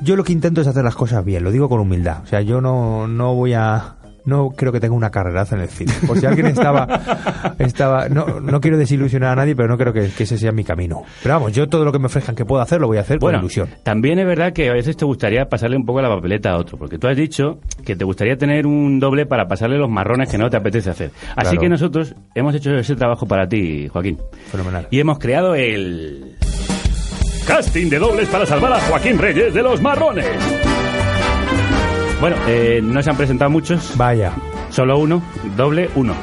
yo 0.00 0.16
lo 0.16 0.24
que 0.24 0.32
intento 0.32 0.62
es 0.62 0.66
hacer 0.66 0.84
las 0.84 0.94
cosas 0.94 1.22
bien, 1.24 1.44
lo 1.44 1.50
digo 1.50 1.68
con 1.68 1.78
humildad. 1.78 2.22
O 2.22 2.26
sea, 2.26 2.40
yo 2.40 2.62
no, 2.62 3.06
no 3.06 3.34
voy 3.34 3.52
a, 3.52 3.96
no 4.28 4.50
creo 4.50 4.70
que 4.72 4.78
tenga 4.80 4.94
una 4.94 5.10
carreraza 5.10 5.56
en 5.56 5.62
el 5.62 5.68
cine. 5.68 5.92
Por 6.06 6.18
si 6.20 6.26
alguien 6.26 6.46
estaba, 6.46 7.54
estaba, 7.58 8.08
no, 8.08 8.40
no 8.40 8.60
quiero 8.60 8.76
desilusionar 8.78 9.32
a 9.32 9.36
nadie, 9.36 9.56
pero 9.56 9.68
no 9.68 9.76
creo 9.78 9.92
que, 9.92 10.08
que 10.16 10.22
ese 10.24 10.38
sea 10.38 10.52
mi 10.52 10.62
camino. 10.64 11.02
Pero 11.22 11.34
vamos, 11.36 11.52
yo 11.52 11.68
todo 11.68 11.84
lo 11.84 11.90
que 11.92 11.98
me 11.98 12.06
ofrezcan 12.06 12.34
que 12.36 12.44
pueda 12.44 12.62
hacer, 12.62 12.80
lo 12.80 12.86
voy 12.86 12.98
a 12.98 13.00
hacer 13.00 13.18
Bueno, 13.18 13.38
con 13.38 13.44
ilusión. 13.46 13.68
también 13.82 14.18
es 14.18 14.26
verdad 14.26 14.52
que 14.52 14.68
a 14.68 14.72
veces 14.74 14.96
te 14.96 15.04
gustaría 15.04 15.48
pasarle 15.48 15.76
un 15.76 15.84
poco 15.86 16.00
la 16.02 16.08
papeleta 16.08 16.50
a 16.52 16.58
otro, 16.58 16.78
porque 16.78 16.98
tú 16.98 17.08
has 17.08 17.16
dicho 17.16 17.58
que 17.84 17.96
te 17.96 18.04
gustaría 18.04 18.36
tener 18.36 18.66
un 18.66 19.00
doble 19.00 19.26
para 19.26 19.48
pasarle 19.48 19.78
los 19.78 19.88
marrones 19.90 20.28
que 20.28 20.38
no 20.38 20.50
te 20.50 20.56
apetece 20.58 20.90
hacer. 20.90 21.10
Así 21.34 21.50
Claro. 21.50 21.60
que 21.60 21.68
nosotros 21.70 22.14
hemos 22.34 22.54
hecho 22.54 22.74
ese 22.76 22.94
trabajo 22.94 23.26
para 23.26 23.48
ti, 23.48 23.88
Joaquín. 23.88 24.18
Fenomenal. 24.50 24.86
Y 24.90 25.00
hemos 25.00 25.18
creado 25.18 25.54
el... 25.54 26.36
Casting 27.46 27.88
de 27.88 27.98
dobles 27.98 28.28
para 28.28 28.44
salvar 28.44 28.74
a 28.74 28.80
Joaquín 28.80 29.18
Reyes 29.18 29.54
de 29.54 29.62
los 29.62 29.80
marrones. 29.80 30.26
Bueno, 32.20 32.36
eh, 32.48 32.80
no 32.82 33.00
se 33.00 33.10
han 33.10 33.16
presentado 33.16 33.48
muchos. 33.48 33.96
Vaya. 33.96 34.32
Solo 34.70 34.98
uno, 34.98 35.22
doble 35.56 35.88
uno. 35.94 36.14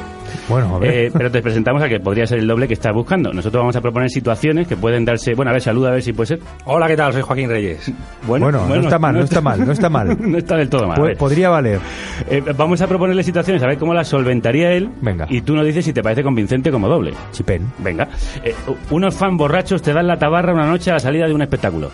Bueno, 0.46 0.76
a 0.76 0.78
ver. 0.78 0.94
Eh, 0.94 1.10
pero 1.10 1.30
te 1.30 1.40
presentamos 1.40 1.82
a 1.82 1.88
que 1.88 1.98
podría 2.00 2.26
ser 2.26 2.38
el 2.38 2.46
doble 2.46 2.68
que 2.68 2.74
estás 2.74 2.92
buscando. 2.92 3.32
Nosotros 3.32 3.62
vamos 3.62 3.76
a 3.76 3.80
proponer 3.80 4.10
situaciones 4.10 4.68
que 4.68 4.76
pueden 4.76 5.06
darse... 5.06 5.34
Bueno, 5.34 5.50
a 5.50 5.52
ver, 5.52 5.62
saluda 5.62 5.88
a 5.88 5.92
ver 5.92 6.02
si 6.02 6.12
puede 6.12 6.26
ser. 6.26 6.40
Hola, 6.66 6.86
¿qué 6.86 6.96
tal? 6.96 7.14
Soy 7.14 7.22
Joaquín 7.22 7.48
Reyes. 7.48 7.90
Bueno, 8.26 8.50
no 8.50 8.74
está 8.74 8.98
mal, 8.98 9.14
no 9.14 9.22
está 9.22 9.40
mal, 9.40 9.64
no 9.64 9.72
está 9.72 9.88
mal. 9.88 10.16
no 10.30 10.36
está 10.36 10.56
del 10.56 10.68
todo 10.68 10.86
mal. 10.86 11.00
ver. 11.00 11.16
podría 11.16 11.48
valer. 11.48 11.80
Eh, 12.28 12.42
vamos 12.56 12.80
a 12.82 12.86
proponerle 12.86 13.22
situaciones, 13.22 13.62
a 13.62 13.66
ver 13.66 13.78
cómo 13.78 13.94
las 13.94 14.08
solventaría 14.08 14.72
él. 14.72 14.90
Venga. 15.00 15.26
Y 15.30 15.40
tú 15.40 15.56
nos 15.56 15.64
dices 15.64 15.84
si 15.84 15.94
te 15.94 16.02
parece 16.02 16.22
convincente 16.22 16.70
como 16.70 16.88
doble. 16.88 17.14
Chipén. 17.32 17.72
Venga. 17.78 18.06
Eh, 18.44 18.54
unos 18.90 19.14
fans 19.14 19.38
borrachos 19.38 19.80
te 19.80 19.94
dan 19.94 20.06
la 20.06 20.18
tabarra 20.18 20.52
una 20.52 20.66
noche 20.66 20.90
a 20.90 20.94
la 20.94 21.00
salida 21.00 21.26
de 21.26 21.32
un 21.32 21.40
espectáculo. 21.40 21.90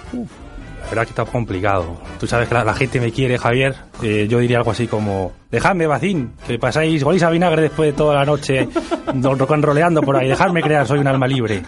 Verdad 0.92 1.04
que 1.04 1.11
está 1.11 1.25
complicado. 1.25 1.96
Tú 2.20 2.26
sabes 2.26 2.49
que 2.49 2.54
la, 2.54 2.64
la 2.64 2.75
gente 2.75 3.00
me 3.00 3.11
quiere, 3.11 3.38
Javier. 3.38 3.75
Eh, 4.02 4.26
yo 4.28 4.38
diría 4.38 4.58
algo 4.58 4.72
así 4.72 4.87
como, 4.87 5.32
dejadme, 5.50 5.87
vacín, 5.87 6.32
que 6.46 6.58
pasáis 6.58 7.02
goléis 7.02 7.22
a 7.22 7.30
vinagre 7.30 7.62
después 7.62 7.92
de 7.92 7.96
toda 7.96 8.14
la 8.14 8.25
noche 8.26 8.68
roleando 9.62 10.02
por 10.02 10.16
ahí. 10.16 10.28
Dejadme 10.28 10.61
crear, 10.62 10.87
soy 10.87 10.99
un 10.99 11.06
alma 11.06 11.26
libre. 11.26 11.62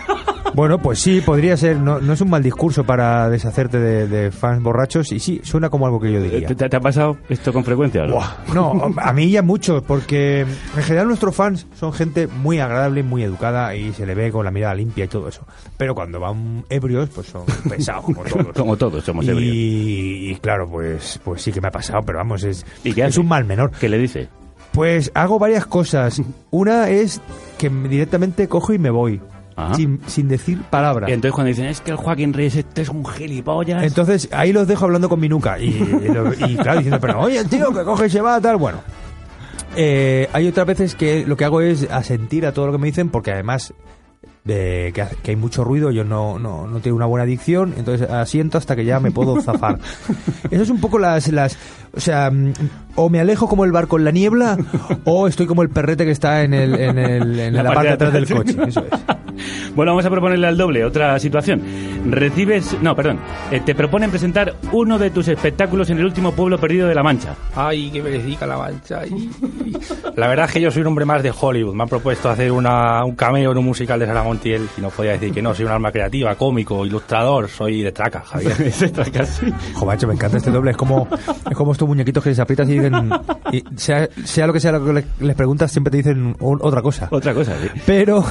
Bueno, 0.55 0.79
pues 0.79 1.01
sí, 1.01 1.21
podría 1.21 1.57
ser. 1.57 1.79
No, 1.79 2.01
no 2.01 2.13
es 2.13 2.21
un 2.21 2.31
mal 2.31 2.43
discurso 2.43 2.85
para 2.85 3.29
deshacerte 3.29 3.79
de, 3.79 4.07
de 4.07 4.31
fans 4.31 4.63
borrachos 4.63 5.11
y 5.13 5.21
sí, 5.21 5.41
suena 5.43 5.69
como 5.69 5.87
algo 5.87 6.01
que 6.01 6.13
yo 6.13 6.21
diría. 6.21 6.47
¿Te, 6.47 6.55
te 6.55 6.77
ha 6.77 6.81
pasado 6.81 7.17
esto 7.29 7.53
con 7.53 7.65
frecuencia 7.65 8.07
no? 8.07 8.21
No, 8.55 8.93
a 8.97 9.13
mí 9.13 9.31
ya 9.31 9.43
mucho, 9.43 9.83
porque 9.83 10.41
en 10.43 10.83
general 10.83 11.09
nuestros 11.09 11.35
fans 11.35 11.67
son 11.75 11.93
gente 11.93 12.27
muy 12.29 12.61
agradable, 12.61 13.03
muy 13.03 13.23
educada 13.23 13.75
y 13.75 13.93
se 13.93 14.07
le 14.07 14.15
ve 14.15 14.31
con 14.31 14.45
la 14.45 14.51
mirada 14.51 14.75
limpia 14.75 15.05
y 15.05 15.09
todo 15.09 15.29
eso. 15.29 15.47
Pero 15.77 15.95
cuando 15.95 16.21
van 16.21 16.65
ebrios, 16.71 17.09
pues 17.11 17.27
son 17.29 17.43
pesados, 17.69 18.05
como 18.05 18.23
todos. 18.23 18.53
Como 18.53 18.77
todos 18.77 19.05
somos 19.05 19.27
ebrios. 19.27 19.55
y, 19.55 20.31
y 20.31 20.37
claro, 20.37 20.69
pues, 20.69 21.21
pues 21.25 21.43
sí 21.43 21.53
que 21.53 21.61
me 21.61 21.69
ha 21.69 21.73
pasado, 21.73 22.03
pero 22.03 22.19
vamos, 22.19 22.45
es, 22.45 22.65
¿Y 22.85 22.93
qué 22.93 23.05
es 23.05 23.19
un 23.19 23.27
mal 23.27 23.45
menor. 23.45 23.73
¿Qué 23.73 23.89
le 23.89 23.99
dice? 23.99 24.29
Pues 24.73 25.11
hago 25.15 25.39
varias 25.39 25.67
cosas. 25.67 26.21
Una 26.51 26.89
es 26.91 27.21
que 27.59 27.69
directamente 27.69 28.49
cojo 28.49 28.73
y 28.73 28.79
me 28.79 28.91
voy. 28.91 29.21
Sin, 29.77 30.01
sin 30.07 30.27
decir 30.29 30.63
palabra. 30.63 31.09
Y 31.09 31.13
entonces 31.13 31.33
cuando 31.35 31.49
dicen, 31.49 31.67
es 31.67 31.81
que 31.81 31.93
el 31.93 31.97
Joaquín 31.97 32.33
Reyes 32.33 32.57
este 32.57 32.83
es 32.83 32.89
un 32.89 33.05
gilipollas... 33.07 33.85
Entonces 33.85 34.29
ahí 34.33 34.53
los 34.53 34.67
dejo 34.67 34.85
hablando 34.87 35.09
con 35.09 35.21
mi 35.21 35.29
nuca. 35.29 35.59
Y, 35.61 35.67
y 35.69 36.09
lo- 36.09 36.33
y, 36.35 36.57
claro, 36.57 36.79
diciendo, 36.79 36.99
pero 37.01 37.21
oye, 37.21 37.39
el 37.39 37.49
tío 37.49 37.73
que 37.73 37.85
coge 37.85 38.07
y 38.07 38.11
se 38.11 38.21
va, 38.21 38.41
tal. 38.41 38.57
Bueno. 38.57 38.79
Eh, 39.77 40.29
hay 40.33 40.49
otras 40.49 40.67
veces 40.67 40.95
que 40.95 41.25
lo 41.27 41.37
que 41.37 41.45
hago 41.45 41.61
es 41.61 41.89
asentir 41.91 42.47
a 42.47 42.53
todo 42.53 42.67
lo 42.67 42.73
que 42.73 42.79
me 42.79 42.87
dicen, 42.87 43.09
porque 43.11 43.33
además 43.33 43.75
de 44.45 44.93
que, 44.95 45.05
que 45.23 45.31
hay 45.31 45.37
mucho 45.37 45.65
ruido, 45.65 45.91
yo 45.91 46.05
no, 46.05 46.39
no, 46.39 46.67
no 46.67 46.81
tengo 46.81 46.97
una 46.97 47.07
buena 47.07 47.25
adicción, 47.25 47.75
entonces 47.79 48.09
asiento 48.11 48.59
hasta 48.59 48.77
que 48.77 48.85
ya 48.85 49.01
me 49.01 49.11
puedo 49.11 49.41
zafar. 49.41 49.79
Eso 50.51 50.63
es 50.63 50.71
un 50.71 50.81
poco 50.81 50.99
las, 50.99 51.29
las 51.29 51.57
o 51.97 52.01
sea, 52.01 52.31
mm, 52.31 52.53
o 52.97 53.09
me 53.09 53.21
alejo 53.21 53.49
como 53.49 53.65
el 53.65 53.73
barco 53.73 53.99
en 53.99 54.05
la 54.05 54.11
niebla, 54.11 54.59
o 55.05 55.29
estoy 55.29 55.47
como 55.47 55.63
el 55.63 55.71
perrete 55.71 56.05
que 56.05 56.11
está 56.11 56.43
en, 56.43 56.53
el, 56.53 56.79
en, 56.79 56.99
el, 56.99 57.39
en 57.41 57.55
la, 57.55 57.73
parte 57.73 57.89
de 57.89 57.95
atrás 57.95 58.13
del 58.13 58.29
coche. 58.29 58.57
Eso 58.67 58.81
es. 58.81 59.01
Bueno, 59.75 59.91
vamos 59.91 60.07
a 60.07 60.11
proponerle 60.11 60.47
al 60.47 60.57
doble 60.57 60.85
otra 60.85 61.19
situación. 61.19 61.61
Recibes... 62.09 62.81
No, 62.81 62.95
perdón. 62.95 63.19
Eh, 63.51 63.61
te 63.61 63.75
proponen 63.75 64.09
presentar 64.09 64.55
uno 64.71 64.97
de 64.97 65.11
tus 65.11 65.27
espectáculos 65.27 65.91
en 65.91 65.99
el 65.99 66.05
último 66.05 66.31
pueblo 66.31 66.59
perdido 66.59 66.87
de 66.87 66.95
La 66.95 67.03
Mancha. 67.03 67.35
Ay, 67.57 67.91
qué 67.91 68.01
merecica 68.01 68.47
la 68.47 68.57
mancha. 68.57 69.01
ay. 69.01 69.29
La 70.15 70.29
verdad 70.29 70.47
es 70.47 70.53
que 70.53 70.61
yo 70.61 70.71
soy 70.71 70.83
un 70.83 70.89
hombre 70.89 71.05
más 71.05 71.25
de 71.25 71.33
Hollywood. 71.39 71.75
Me 71.75 71.83
han 71.83 71.89
propuesto 71.89 72.31
hacer 72.31 72.53
una, 72.53 73.05
un 73.05 73.17
cameo 73.17 73.51
en 73.51 73.59
un 73.59 73.65
musical 73.65 73.99
de 73.99 74.07
Sara 74.07 74.23
Montiel 74.35 74.69
y 74.77 74.81
no 74.81 74.91
podía 74.91 75.13
decir 75.13 75.33
que 75.33 75.41
no. 75.43 75.55
Soy 75.55 75.65
un 75.67 75.73
alma 75.73 75.91
creativa, 75.93 76.35
cómico, 76.35 76.85
ilustrador. 76.85 77.49
Soy 77.49 77.83
de 77.83 77.93
traca, 77.93 78.21
Javier. 78.21 78.57
de 78.79 78.89
traca, 78.91 79.25
sí. 79.27 79.53
Jo, 79.75 79.87
macho, 79.87 80.07
me 80.07 80.15
encanta 80.15 80.37
este 80.39 80.51
doble. 80.51 80.73
Es 80.73 80.77
como, 80.77 81.09
es 81.51 81.57
como 81.57 81.73
estos 81.73 81.87
muñequitos 81.89 82.23
que 82.23 82.31
les 82.31 82.39
aprietas 82.39 82.69
y 82.69 82.73
dicen. 82.75 83.11
y 83.53 83.65
sea, 83.77 84.09
sea 84.25 84.47
lo 84.47 84.53
que 84.53 84.61
sea 84.61 84.73
lo 84.73 84.85
que 84.85 84.93
le- 84.93 85.05
les 85.21 85.37
preguntas, 85.37 85.71
siempre 85.71 85.91
te 85.91 85.99
dicen 85.99 86.37
otra 86.41 86.83
cosa. 86.83 87.09
Otra 87.11 87.33
cosa, 87.35 87.53
sí. 87.61 87.69
Pero, 87.87 88.25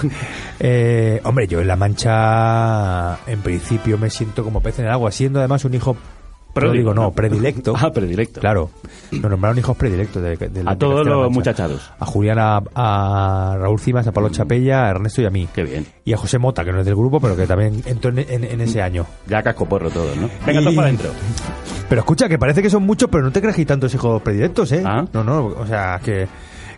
eh, 0.60 1.22
hombre, 1.24 1.48
yo 1.48 1.62
en 1.62 1.68
La 1.68 1.76
Mancha, 1.76 3.18
en 3.28 3.42
principio 3.42 3.98
me 3.98 4.10
siento 4.10 4.44
como 4.44 4.62
pez 4.62 4.80
en 4.80 4.86
el 4.86 4.92
agua, 4.92 5.12
siendo 5.12 5.40
además 5.40 5.64
un 5.66 5.74
hijo. 5.74 5.96
Pródigo, 6.54 6.94
no, 6.94 7.12
predilecto. 7.12 7.74
Ah, 7.80 7.92
predilecto. 7.92 8.40
Claro, 8.40 8.70
nos 9.12 9.30
nombraron 9.32 9.58
hijos 9.58 9.76
predilectos 9.76 10.22
de, 10.22 10.38
de- 10.38 10.64
A 10.66 10.76
todos 10.78 11.06
los 11.06 11.32
muchachados. 11.32 11.92
A 12.00 12.06
Julián, 12.06 12.38
a, 12.40 12.62
a 12.76 13.58
Raúl 13.58 13.80
Cimas, 13.80 14.06
a 14.08 14.12
Pablo 14.12 14.30
Chapella, 14.30 14.86
a 14.86 14.90
Ernesto 14.92 15.22
y 15.22 15.26
a 15.26 15.30
mí. 15.30 15.48
Qué 15.54 15.64
bien. 15.64 15.86
Y 16.06 16.14
a 16.14 16.18
José 16.18 16.38
Mota, 16.38 16.64
que 16.64 16.72
no 16.72 16.80
es 16.80 16.86
del 16.86 16.96
grupo, 16.96 17.20
pero 17.20 17.36
que 17.36 17.48
también 17.48 17.82
entró 17.86 18.12
en, 18.12 18.20
en- 18.20 18.44
en 18.44 18.62
ese 18.62 18.82
año. 18.82 19.06
Ya 19.28 19.42
casco 19.42 19.66
porro 19.68 19.90
todo, 19.90 20.16
¿no? 20.16 20.30
Venga, 20.46 20.62
Y- 20.62 20.64
todos 20.64 20.76
para 20.76 20.88
adentro. 20.88 21.10
Pero 21.90 22.02
escucha, 22.02 22.30
que 22.30 22.38
parece 22.38 22.62
que 22.62 22.70
son 22.70 22.84
muchos, 22.84 23.10
pero 23.10 23.24
no 23.24 23.32
te 23.32 23.40
crees 23.42 23.56
que 23.56 23.62
hay 23.62 23.66
tantos 23.66 23.94
hijos 23.94 24.22
predilectos, 24.22 24.72
¿eh? 24.72 24.84
Ah. 24.86 25.06
No, 25.14 25.24
no, 25.24 25.46
o 25.48 25.66
sea, 25.68 26.00
que, 26.04 26.28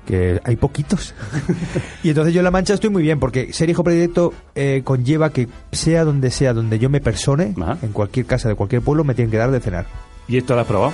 que 0.06 0.40
hay 0.44 0.56
poquitos. 0.56 1.14
y 2.04 2.10
entonces 2.10 2.34
yo 2.34 2.40
en 2.40 2.46
La 2.46 2.52
Mancha 2.52 2.74
estoy 2.76 2.90
muy 2.90 3.04
bien, 3.04 3.20
porque 3.20 3.52
ser 3.54 3.70
hijo 3.70 3.84
predilecto 3.84 4.34
eh, 4.56 4.82
conlleva 4.84 5.32
que 5.32 5.48
sea 5.72 6.04
donde 6.06 6.32
sea, 6.32 6.54
donde 6.54 6.80
yo 6.80 6.90
me 6.90 7.02
persone, 7.02 7.54
Ajá. 7.60 7.78
en 7.82 7.92
cualquier 7.92 8.26
casa 8.26 8.48
de 8.50 8.56
cualquier 8.56 8.82
pueblo, 8.82 9.04
me 9.04 9.14
tienen 9.16 9.32
que 9.32 9.38
dar 9.38 9.52
de 9.52 9.60
cenar. 9.60 9.86
¿Y 10.28 10.38
esto 10.38 10.56
lo 10.56 10.62
has 10.62 10.68
probado? 10.68 10.94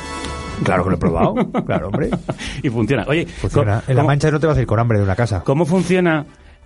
Claro 0.63 0.84
que 0.84 0.89
lo 0.91 0.96
he 0.96 1.00
probado, 1.00 1.34
claro, 1.65 1.88
hombre. 1.88 2.10
Y 2.62 2.70
funciona. 2.70 3.06
Oye, 3.08 3.25
Funciona. 3.25 3.80
¿cómo- 3.82 3.84
En 3.91 3.96
La 3.98 4.03
Mancha 4.03 4.30
no 4.32 4.39
te 4.39 4.48
vas 4.48 4.58
a 4.58 4.62
ir 4.62 4.68
con 4.68 4.80
hambre 4.80 4.98
de 4.98 5.03
una 5.03 5.15
casa. 5.15 5.41
¿Cómo 5.44 5.65
funciona 5.65 6.25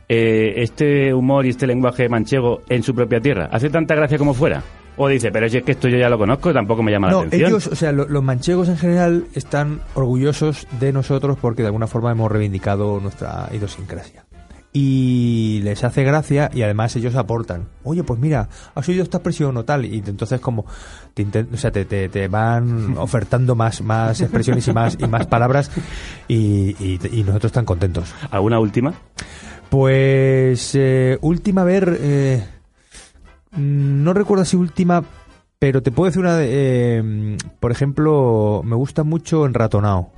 eh, 0.10 0.54
este 0.58 1.14
humor 1.14 1.46
y 1.46 1.50
este 1.50 1.66
lenguaje 1.68 2.10
manchego 2.10 2.62
en 2.70 2.84
su 2.84 2.94
propia 2.94 3.20
tierra? 3.22 3.50
¿Hace 3.52 3.70
tanta 3.70 3.96
gracia 3.96 4.18
como 4.18 4.34
fuera? 4.34 4.62
O 4.98 5.08
dice, 5.10 5.32
pero 5.32 5.50
si 5.50 5.58
es 5.58 5.64
que 5.64 5.74
esto 5.74 5.88
yo 5.90 5.98
ya 5.98 6.10
lo 6.10 6.18
conozco, 6.18 6.54
tampoco 6.54 6.82
me 6.82 6.92
llama 6.92 7.08
la 7.08 7.14
No, 7.14 7.20
atención. 7.20 7.50
ellos, 7.50 7.68
o 7.68 7.76
sea, 7.76 7.92
lo- 7.92 8.08
los 8.08 8.24
manchegos 8.24 8.70
en 8.70 8.78
general 8.78 9.26
están 9.34 9.82
orgullosos 9.94 10.68
de 10.80 10.94
nosotros 10.94 11.38
porque 11.42 11.62
de 11.64 11.68
alguna 11.68 11.88
forma 11.88 12.12
hemos 12.12 12.32
reivindicado 12.32 13.00
nuestra 13.02 13.50
idiosincrasia. 13.54 14.24
Y 14.78 15.62
les 15.64 15.86
hace 15.86 16.04
gracia 16.04 16.50
y 16.54 16.62
además 16.62 16.94
ellos 16.98 17.16
aportan. 17.16 17.70
Oye, 17.86 18.04
pues 18.04 18.20
mira, 18.20 18.50
has 18.76 18.90
oído 18.90 19.04
esta 19.04 19.18
expresión 19.20 19.56
o 19.56 19.64
tal. 19.64 19.86
Y 19.86 20.04
entonces 20.06 20.42
como 20.42 20.66
te, 21.14 21.26
o 21.54 21.56
sea, 21.58 21.72
te, 21.72 21.86
te- 21.86 22.10
te 22.10 22.28
van 22.28 22.98
ofertando 22.98 23.56
más, 23.56 23.82
más 23.82 24.20
expresiones 24.20 24.68
y 24.68 24.74
más, 24.74 24.98
y 25.00 25.08
más 25.08 25.28
palabras 25.28 25.72
y, 26.28 26.76
y- 26.78 27.00
y 27.10 27.24
nosotros 27.24 27.54
tan 27.54 27.64
contentos. 27.64 28.14
¿Alguna 28.32 28.60
última? 28.60 28.94
Pues 29.70 30.72
eh, 30.76 31.18
última 31.22 31.62
a 31.62 31.66
ver, 31.66 31.98
eh, 32.02 32.44
no 33.58 34.14
recuerdo 34.14 34.46
si 34.46 34.56
última, 34.58 35.04
pero 35.60 35.82
te 35.82 35.92
puedo 35.92 36.08
decir 36.08 36.22
una 36.22 36.38
de, 36.38 36.48
eh, 36.52 37.38
por 37.60 37.72
ejemplo, 37.72 38.62
me 38.64 38.76
gusta 38.76 39.04
mucho 39.04 39.46
Enratonao. 39.46 40.12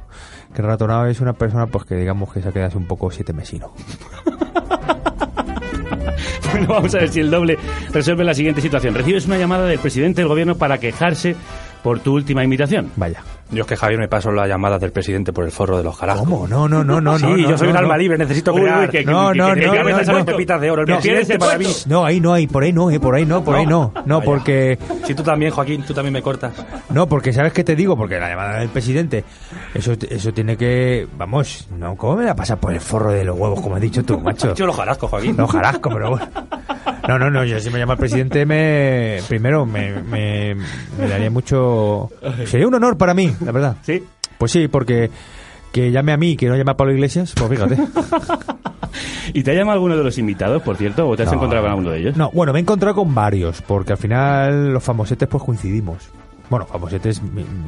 Que 0.53 0.62
Enratonao 0.62 1.06
es 1.06 1.22
una 1.22 1.34
persona 1.34 1.67
pues 1.67 1.86
que 1.86 1.96
digamos 1.96 2.34
que 2.34 2.41
se 2.41 2.50
ha 2.50 2.51
quedado 2.51 2.77
un 2.77 2.86
poco 2.86 3.12
siete 3.12 3.34
mesino. 3.34 3.74
Bueno, 6.51 6.67
vamos 6.70 6.96
a 6.96 7.00
ver 7.00 7.10
si 7.10 7.20
el 7.20 7.29
doble 7.29 7.58
resuelve 7.91 8.24
la 8.24 8.34
siguiente 8.34 8.62
situación. 8.62 8.96
Recibes 8.96 9.25
una 9.27 9.38
llamada 9.38 9.65
del 9.65 9.79
presidente 9.79 10.22
del 10.22 10.29
gobierno 10.29 10.56
para 10.56 10.77
quejarse 10.79 11.36
por 11.88 12.01
tu 12.01 12.15
última 12.15 12.44
invitación. 12.44 12.91
Vaya. 12.98 13.24
Yo 13.50 13.62
es 13.62 13.67
que 13.70 13.77
Javier 13.77 13.98
me 13.98 14.10
paso 14.10 14.29
las 14.34 14.46
llamadas 14.50 14.82
del 14.82 14.91
presidente 14.91 15.32
por 15.32 15.46
el 15.46 15.51
forro 15.51 15.77
de 15.77 15.84
los 15.86 15.98
carajos. 15.98 16.27
¿Cómo? 16.27 16.46
No, 16.50 16.67
no, 16.67 16.84
no, 16.84 17.00
no. 17.00 17.17
Sí, 17.17 17.24
no, 17.25 17.38
yo 17.38 17.51
no, 17.51 17.58
soy 17.58 17.67
un 17.70 17.75
no, 17.75 17.79
alma 17.79 17.94
no. 17.94 18.00
libre, 18.01 18.17
necesito 18.17 18.53
crear. 18.53 18.82
uy, 18.82 18.89
que- 18.89 19.06
No, 19.06 19.32
que- 19.32 19.38
no, 19.38 19.46
que- 19.53 19.62
no, 19.65 19.72
que- 19.72 19.84
no, 19.94 19.98
que- 20.00 20.06
no, 20.06 20.25
pepitas 20.25 20.60
de 20.60 20.70
oro. 20.70 20.82
El 20.82 20.89
No, 20.89 20.96
presidente 20.96 21.39
para 21.39 21.58
mí. 21.58 21.65
No, 21.86 22.03
ahí 22.03 22.20
no 22.20 22.34
hay, 22.34 22.46
por 22.48 22.63
ahí 22.63 22.74
no, 22.74 22.91
eh, 22.91 23.00
por 23.00 23.15
ahí 23.15 23.25
no, 23.25 23.41
por 23.46 23.56
ahí 23.56 23.65
no. 23.65 23.94
No, 24.06 24.15
Vaya. 24.17 24.25
porque 24.25 24.77
Si 25.06 25.15
tú 25.15 25.24
también, 25.24 25.53
Joaquín, 25.53 25.82
tú 25.88 25.94
también 25.94 26.12
me 26.12 26.22
cortas. 26.22 26.51
no, 26.89 27.08
porque 27.08 27.32
sabes 27.32 27.53
qué 27.53 27.63
te 27.63 27.74
digo, 27.77 27.96
porque 27.96 28.20
la 28.20 28.27
llamada 28.27 28.60
del 28.60 28.67
presidente, 28.67 29.24
eso 29.74 29.94
eso 30.10 30.34
tiene 30.34 30.58
que, 30.58 31.08
vamos, 31.17 31.70
no, 31.72 31.96
¿cómo 31.96 32.17
me 32.17 32.25
la 32.25 32.36
pasas 32.36 32.60
por 32.60 32.74
el 32.74 32.82
forro 32.82 33.13
de 33.13 33.24
los 33.24 33.39
huevos 33.39 33.62
como 33.62 33.75
has 33.75 33.82
dicho 33.82 34.03
tú, 34.03 34.20
macho? 34.20 34.53
Yo 34.56 34.65
lo 34.65 34.74
jarasco, 34.74 35.08
Joaquín. 35.08 35.38
No, 35.38 35.48
jarasco, 35.48 35.89
pero 35.89 36.10
bueno. 36.10 36.27
No, 37.08 37.18
no, 37.18 37.30
no, 37.30 37.44
yo 37.46 37.60
si 37.60 37.70
me 37.70 37.80
llama 37.80 37.94
el 37.94 38.00
presidente, 38.00 38.46
me 38.46 39.20
primero 39.28 39.66
me, 39.66 40.02
me, 40.04 40.56
me 40.56 41.08
daría 41.08 41.30
mucho... 41.30 42.10
Sería 42.46 42.68
un 42.68 42.74
honor 42.76 42.98
para 42.98 43.14
mí, 43.14 43.34
la 43.46 43.52
verdad. 43.52 43.78
Sí. 43.84 44.04
Pues 44.38 44.52
sí, 44.52 44.68
porque 44.68 45.10
que 45.72 45.92
llame 45.92 46.12
a 46.12 46.18
mí, 46.18 46.36
que 46.36 46.48
no 46.48 46.56
llame 46.56 46.72
a 46.72 46.78
Pablo 46.78 46.94
Iglesias, 46.94 47.34
pues 47.38 47.50
fíjate. 47.52 47.78
¿Y 49.34 49.44
te 49.44 49.52
ha 49.52 49.54
llamado 49.54 49.74
alguno 49.74 49.96
de 49.98 50.04
los 50.04 50.18
invitados, 50.18 50.62
por 50.64 50.76
cierto, 50.78 51.08
o 51.08 51.16
te 51.16 51.24
has 51.24 51.30
No. 51.30 51.36
encontrado 51.36 51.64
con 51.66 51.72
alguno 51.72 51.92
de 51.92 52.00
ellos? 52.00 52.18
No, 52.18 52.32
bueno, 52.32 52.54
me 52.54 52.60
he 52.60 52.62
encontrado 52.62 52.96
con 52.96 53.14
varios, 53.14 53.62
porque 53.62 53.92
al 53.94 53.98
final 53.98 54.74
los 54.74 54.84
famosetes 54.84 55.28
pues 55.28 55.44
coincidimos. 55.44 56.10
Bueno, 56.50 56.66
famosetes, 56.66 57.22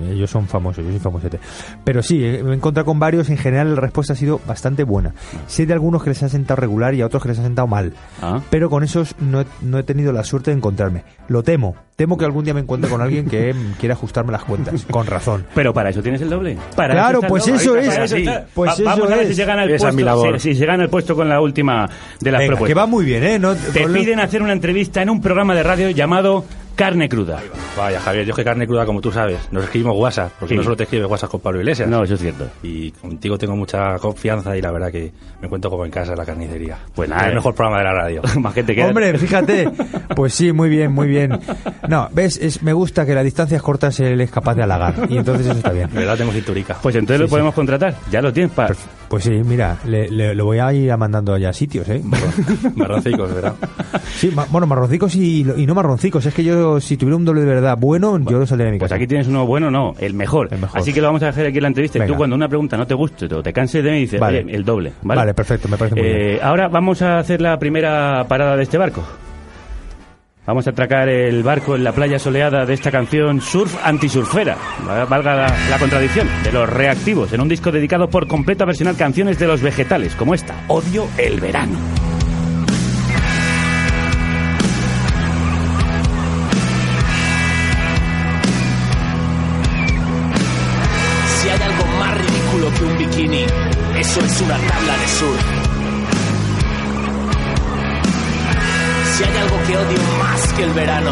ellos 0.10 0.30
son 0.30 0.48
famosos, 0.48 0.84
yo 0.86 0.90
soy 0.92 1.00
famosete. 1.00 1.40
Pero 1.84 2.02
sí, 2.02 2.24
eh, 2.24 2.42
me 2.44 2.52
he 2.52 2.56
encontrado 2.56 2.86
con 2.86 3.00
varios, 3.00 3.30
en 3.30 3.38
general 3.38 3.76
la 3.76 3.82
respuesta 3.82 4.14
ha 4.14 4.16
sido 4.16 4.40
bastante 4.48 4.84
buena. 4.84 5.14
Sé 5.48 5.66
de 5.66 5.74
algunos 5.74 6.04
que 6.04 6.10
les 6.12 6.24
ha 6.24 6.30
sentado 6.30 6.60
regular 6.62 6.94
y 6.94 7.02
a 7.02 7.06
otros 7.06 7.22
que 7.24 7.30
les 7.30 7.40
ha 7.40 7.44
sentado 7.44 7.68
mal. 7.68 7.94
Ah. 8.22 8.40
Pero 8.50 8.70
con 8.70 8.84
esos 8.84 9.16
no 9.20 9.42
he, 9.42 9.46
no 9.62 9.78
he 9.80 9.84
tenido 9.84 10.12
la 10.14 10.24
suerte 10.24 10.52
de 10.52 10.58
encontrarme. 10.58 11.04
Lo 11.28 11.44
temo. 11.44 11.76
Temo 11.96 12.18
que 12.18 12.24
algún 12.24 12.46
día 12.46 12.54
me 12.54 12.62
encuentre 12.62 12.90
con 12.90 13.02
alguien 13.02 13.26
que 13.26 13.54
quiera 13.80 13.94
ajustarme 13.96 14.32
las 14.32 14.46
cuentas, 14.46 14.86
con 14.90 15.06
razón. 15.06 15.46
Pero 15.54 15.74
para 15.74 15.90
eso 15.90 16.02
tienes 16.02 16.22
el 16.22 16.30
doble. 16.30 16.58
Para 16.76 16.94
Claro, 16.94 17.20
el 17.22 17.28
pues 17.28 17.46
doble. 17.46 17.58
eso 17.62 17.76
es, 17.76 17.88
para 17.90 18.08
sí. 18.08 18.16
está. 18.20 18.46
Pues 18.54 18.70
Va- 18.70 18.74
eso 18.76 18.84
Vamos 18.86 19.06
a 19.12 19.16
ver 19.16 19.22
es. 19.24 19.28
si 19.30 19.36
se 19.36 19.46
gana 19.46 19.64
el 19.64 19.72
Esa 19.72 19.90
es 19.90 19.96
mi 19.96 20.04
puesto. 20.04 20.24
labor. 20.26 20.40
Si, 20.40 20.54
si 20.54 20.60
se 20.60 20.66
gana 20.66 20.84
el 20.84 20.90
puesto 20.90 21.16
con 21.16 21.28
la 21.28 21.42
última 21.42 21.90
de 22.22 22.32
las 22.32 22.40
Venga, 22.40 22.52
propuestas. 22.52 22.68
que 22.68 22.74
va 22.74 22.86
muy 22.86 23.04
bien, 23.04 23.24
¿eh? 23.26 23.38
No, 23.40 23.54
Te 23.56 23.86
lo- 23.86 23.94
piden 23.94 24.20
hacer 24.22 24.42
una 24.42 24.54
entrevista 24.54 25.02
en 25.02 25.10
un 25.10 25.20
programa 25.22 25.54
de 25.56 25.64
radio 25.64 25.90
llamado 25.90 26.46
Carne 26.80 27.10
Cruda. 27.10 27.40
Vaya, 27.78 28.00
Javier, 28.00 28.26
yo 28.26 28.32
es 28.32 28.36
que 28.38 28.44
carne 28.44 28.66
cruda, 28.66 28.86
como 28.86 29.02
tú 29.02 29.12
sabes. 29.12 29.38
Nos 29.52 29.66
escribimos 29.66 29.98
WhatsApp, 29.98 30.32
porque 30.40 30.54
Sí. 30.54 30.58
no 30.58 30.64
solo 30.64 30.78
te 30.78 30.84
escribes 30.84 31.08
WhatsApp 31.10 31.30
con 31.30 31.42
Pablo 31.42 31.60
Iglesias. 31.60 31.90
No, 31.90 32.04
eso 32.04 32.14
es 32.14 32.22
cierto. 32.22 32.48
Y 32.64 32.92
contigo 32.92 33.38
tengo 33.38 33.56
mucha 33.56 33.98
confianza 34.00 34.56
y 34.58 34.62
la 34.62 34.72
verdad 34.72 34.90
que 34.92 35.12
me 35.42 35.50
cuento 35.50 35.70
como 35.70 35.84
en 35.86 35.92
casa 35.92 36.14
en 36.14 36.18
la 36.18 36.26
carnicería. 36.26 36.78
Pues 36.96 37.10
nada, 37.10 37.22
Es 37.24 37.28
el 37.28 37.34
eh. 37.34 37.36
mejor 37.36 37.54
programa 37.54 37.80
de 37.80 37.84
la 37.84 37.94
radio. 37.94 38.22
Más 38.40 38.54
que 38.54 38.64
te 38.64 38.76
queda. 38.76 38.88
Hombre, 38.88 39.18
fíjate. 39.18 39.70
Pues 40.16 40.34
sí, 40.34 40.52
muy 40.54 40.70
bien, 40.70 40.92
muy 40.94 41.08
bien. 41.08 41.38
No, 41.90 42.08
ves, 42.14 42.38
es, 42.42 42.64
me 42.64 42.72
gusta 42.74 43.06
que 43.06 43.14
las 43.14 43.24
distancias 43.26 43.62
cortas 43.62 44.00
él 44.00 44.20
es 44.22 44.32
capaz 44.32 44.56
de 44.56 44.64
halagar. 44.64 44.96
Y 45.10 45.18
entonces 45.18 45.46
eso 45.48 45.58
está 45.58 45.72
bien. 45.72 45.90
De 45.92 46.00
verdad 46.00 46.18
tengo 46.18 46.32
cinturica. 46.32 46.78
Pues 46.82 46.96
entonces 46.96 47.18
Sí, 47.18 47.22
lo 47.24 47.28
sí. 47.28 47.32
podemos 47.32 47.54
contratar. 47.54 47.94
Ya 48.10 48.22
lo 48.22 48.32
tienes 48.34 48.52
para. 48.54 48.74
Pues 49.10 49.24
sí, 49.24 49.32
mira, 49.44 49.78
le, 49.86 50.08
le- 50.10 50.36
lo 50.36 50.46
voy 50.46 50.60
a 50.60 50.72
ir 50.72 50.96
mandando 50.96 51.36
ya 51.38 51.50
a 51.50 51.54
sitios, 51.54 51.90
¿eh? 51.90 52.02
Marroncicos, 52.76 53.34
¿verdad? 53.34 53.56
Sí, 54.16 54.32
ma- 54.36 54.46
bueno, 54.52 54.68
marroncicos 54.68 55.16
y, 55.16 55.42
y 55.58 55.66
no 55.66 55.74
marroncicos. 55.74 56.26
Es 56.28 56.34
que 56.34 56.44
yo, 56.44 56.80
si 56.80 56.96
tuviera 56.96 57.16
un 57.18 57.26
doble 57.26 57.42
de 57.42 57.48
verdad 57.48 57.76
bueno, 57.78 58.20
yo 58.20 58.46
saldría 58.46 58.68
de 58.68 58.74
mi 58.74 58.78
Pues 58.80 58.90
casa. 58.90 58.98
aquí 58.98 59.08
tienes 59.08 59.28
uno 59.28 59.48
bueno, 59.48 59.72
no, 59.72 59.96
el 60.00 60.14
mejor. 60.14 60.50
El 60.52 60.60
mejor. 60.60 60.80
Así 60.80 60.94
que 60.94 61.02
lo 61.02 61.08
vamos 61.08 61.24
a 61.24 61.30
hacer 61.30 61.48
aquí 61.48 61.58
en 61.58 61.64
la 61.64 61.68
entrevista. 61.70 62.04
Y 62.04 62.08
tú, 62.08 62.16
cuando 62.16 62.36
una 62.36 62.48
pregunta 62.48 62.78
no 62.78 62.86
te 62.86 62.94
guste 62.94 63.26
o 63.34 63.42
te 63.42 63.52
canses 63.52 63.84
de 63.84 63.92
mí, 63.92 64.00
dices, 64.02 64.20
Vale. 64.20 64.46
el 64.48 64.64
doble. 64.64 64.94
Vale, 65.02 65.20
Vale, 65.20 65.34
perfecto, 65.34 65.68
me 65.68 65.78
parece 65.78 65.96
muy 65.96 66.06
Eh, 66.08 66.28
bien. 66.34 66.40
Ahora 66.44 66.68
vamos 66.68 67.02
a 67.02 67.18
hacer 67.18 67.42
la 67.42 67.58
primera 67.58 68.26
parada 68.28 68.56
de 68.58 68.64
este 68.64 68.78
barco. 68.78 69.04
Vamos 70.46 70.66
a 70.66 70.72
atracar 70.72 71.08
el 71.10 71.44
barco 71.44 71.76
en 71.76 71.84
la 71.84 71.92
playa 71.92 72.18
soleada 72.18 72.66
de 72.66 72.74
esta 72.74 72.90
canción 72.90 73.40
Surf 73.40 73.76
Antisurfera, 73.86 74.58
Va- 74.88 75.06
valga 75.06 75.36
la, 75.36 75.56
la 75.70 75.78
contradicción, 75.78 76.28
de 76.44 76.52
los 76.52 76.68
reactivos, 76.68 77.32
en 77.34 77.42
un 77.42 77.50
disco 77.50 77.72
dedicado 77.72 78.10
por 78.10 78.28
completo 78.28 78.64
a 78.64 78.68
versionar 78.68 78.96
canciones 78.96 79.38
de 79.38 79.46
los 79.48 79.62
vegetales, 79.62 80.16
como 80.16 80.34
esta, 80.34 80.56
Odio 80.68 81.08
el 81.18 81.40
verano. 81.40 81.78
Si 91.42 91.50
hay 91.50 91.62
algo 91.62 91.86
más 92.00 92.18
ridículo 92.18 92.74
que 92.78 92.84
un 92.84 92.98
bikini, 92.98 93.46
eso 93.98 94.20
es 94.26 94.42
una 94.42 94.58
tabla 94.58 94.98
de 94.98 95.08
surf. 95.08 95.79
Que 99.70 99.78
odio 99.78 100.00
más 100.18 100.54
que 100.54 100.64
el 100.64 100.74
verano, 100.74 101.12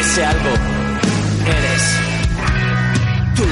ese 0.00 0.24
algo 0.26 0.50
eres 1.46 1.82
tú. 3.34 3.44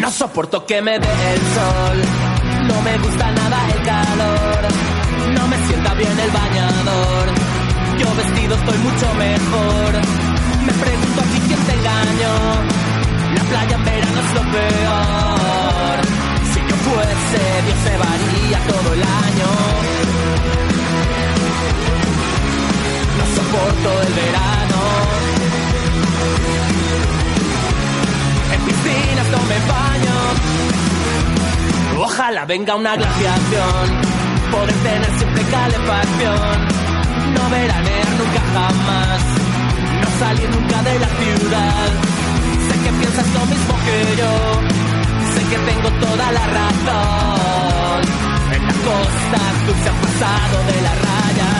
No 0.00 0.10
soporto 0.10 0.66
que 0.66 0.82
me 0.82 0.98
dé 0.98 1.32
el 1.34 1.40
sol, 1.40 2.02
no 2.68 2.82
me 2.82 2.98
gusta 2.98 3.30
nada 3.30 3.68
el 3.74 3.82
calor, 3.82 5.38
no 5.38 5.48
me 5.48 5.66
sienta 5.68 5.94
bien 5.94 6.20
el 6.20 6.30
bañador. 6.30 7.51
Yo 7.98 8.14
vestido 8.16 8.54
estoy 8.56 8.78
mucho 8.78 9.14
mejor. 9.14 9.92
Me 10.66 10.72
pregunto 10.72 11.20
aquí 11.20 11.40
quién 11.46 11.60
te 11.60 11.72
engañó. 11.72 12.34
La 13.34 13.42
playa 13.44 13.76
en 13.76 13.84
verano 13.84 14.20
es 14.20 14.34
lo 14.34 14.42
peor. 14.52 15.96
Si 16.52 16.60
yo 16.60 16.76
fuese, 16.86 17.42
Dios 17.66 17.78
se 17.84 17.94
varía 17.98 18.58
todo 18.66 18.88
el 18.94 19.02
año. 19.02 19.48
No 23.18 23.24
soporto 23.36 23.88
el 24.06 24.12
verano. 24.14 24.80
En 28.54 28.60
piscinas 28.62 29.28
no 29.34 29.40
me 29.50 29.58
baño. 29.72 30.16
Ojalá 32.04 32.44
venga 32.46 32.74
una 32.74 32.96
glaciación. 32.96 33.84
Poder 34.50 34.74
tener 34.74 35.18
siempre 35.18 35.42
calefacción. 35.44 36.81
Veranear 37.52 38.10
nunca 38.18 38.42
jamás. 38.54 39.22
No 40.02 40.08
salir 40.18 40.48
nunca 40.56 40.82
de 40.88 40.98
la 40.98 41.10
ciudad. 41.20 41.88
Sé 42.66 42.74
que 42.82 42.92
piensas 43.00 43.28
lo 43.36 43.42
mismo 43.52 43.74
que 43.86 43.98
yo. 44.20 44.32
Sé 45.34 45.42
que 45.50 45.58
tengo 45.70 45.88
toda 46.06 46.32
la 46.32 46.44
razón. 46.58 48.00
En 48.56 48.62
la 48.68 48.74
costa 48.88 49.40
tú 49.66 49.72
se 49.82 49.88
ha 49.90 49.96
pasado 50.04 50.56
de 50.70 50.78
la 50.86 50.94
raya. 51.06 51.50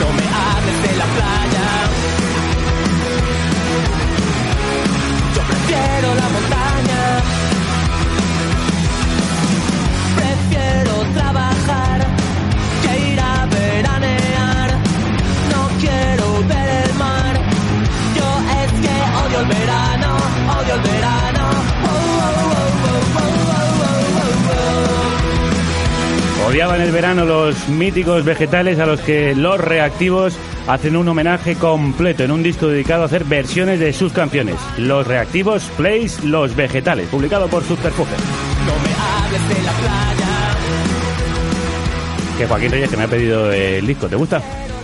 No 0.00 0.08
me 0.18 0.26
hables 0.42 0.78
de 0.86 0.92
la 1.00 1.06
playa. 1.16 1.66
Yo 5.36 5.42
prefiero 5.50 6.14
la 6.14 6.28
montaña. 6.34 6.63
Odiaban 26.54 26.80
el 26.80 26.92
verano 26.92 27.24
los 27.24 27.68
míticos 27.68 28.24
vegetales 28.24 28.78
a 28.78 28.86
los 28.86 29.00
que 29.00 29.34
los 29.34 29.58
reactivos 29.58 30.36
hacen 30.68 30.94
un 30.94 31.08
homenaje 31.08 31.56
completo 31.56 32.22
en 32.22 32.30
un 32.30 32.44
disco 32.44 32.68
dedicado 32.68 33.02
a 33.02 33.06
hacer 33.06 33.24
versiones 33.24 33.80
de 33.80 33.92
sus 33.92 34.12
canciones. 34.12 34.54
Los 34.78 35.04
reactivos 35.04 35.64
plays 35.76 36.22
Los 36.22 36.54
vegetales, 36.54 37.08
publicado 37.08 37.48
por 37.48 37.64
Subterfuge. 37.64 38.12
No. 38.66 38.72
Que 42.38 42.46
Joaquín 42.46 42.70
Reyes 42.70 42.88
que 42.88 42.96
me 42.98 43.02
ha 43.02 43.08
pedido 43.08 43.50
el 43.50 43.84
disco, 43.84 44.06
¿te 44.06 44.14
gusta? 44.14 44.40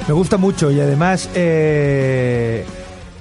Me 0.08 0.12
gusta 0.12 0.38
mucho 0.38 0.72
y 0.72 0.80
además 0.80 1.30
eh, 1.36 2.64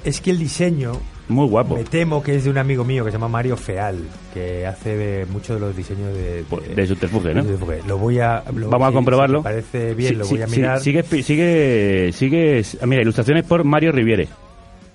es 0.02 0.20
que 0.20 0.32
el 0.32 0.40
diseño 0.40 1.00
Muy 1.30 1.46
guapo. 1.48 1.76
me 1.76 1.84
temo 1.84 2.22
que 2.22 2.34
es 2.36 2.44
de 2.44 2.50
un 2.50 2.58
amigo 2.58 2.84
mío 2.84 3.04
que 3.04 3.10
se 3.10 3.16
llama 3.16 3.28
Mario 3.28 3.56
Feal, 3.56 3.98
que 4.34 4.66
hace 4.66 5.24
muchos 5.30 5.60
de 5.60 5.66
los 5.66 5.76
diseños 5.76 6.12
de, 6.12 6.42
de, 6.44 6.74
De 6.74 6.86
Subterfuge, 6.86 7.32
¿no? 7.34 7.44
de. 7.44 7.82
Lo 7.86 7.96
voy 7.98 8.18
a 8.18 8.42
lo- 8.54 8.68
Vamos 8.68 8.88
a 8.88 8.92
comprobarlo. 8.92 9.38
si 9.38 9.44
parece 9.44 9.94
bien, 9.94 10.10
Sí, 10.10 10.14
lo 10.16 10.24
sí, 10.24 10.34
voy 10.34 10.42
a 10.42 10.46
mirar. 10.48 10.80
sigue, 10.80 11.02
sigue, 11.04 12.10
sigue, 12.12 12.62
mira, 12.86 13.02
ilustraciones 13.02 13.44
por 13.44 13.64
Mario 13.64 13.92
Riviere. 13.92 14.28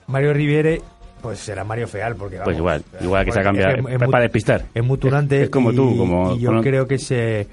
Mario 0.07 0.33
Riviere, 0.33 0.81
pues 1.21 1.39
será 1.39 1.63
Mario 1.63 1.87
Feal, 1.87 2.15
porque 2.15 2.35
Pues 2.43 2.57
vamos, 2.57 2.59
igual, 2.59 2.83
igual 3.01 3.25
que 3.25 3.31
se 3.31 3.39
ha 3.39 3.43
cambiado, 3.43 3.75
es- 3.89 4.01
es 4.01 4.09
para 4.09 4.23
despistar. 4.23 4.65
Es 4.73 4.83
muy 4.83 4.97
tunante 4.97 5.43
Es- 5.43 5.49
como 5.49 5.71
y- 5.71 5.75
tú, 5.75 5.97
como- 5.97 6.35
y 6.35 6.39
yo 6.41 6.61
creo 6.61 6.85
que 6.87 6.97
se 6.99 7.47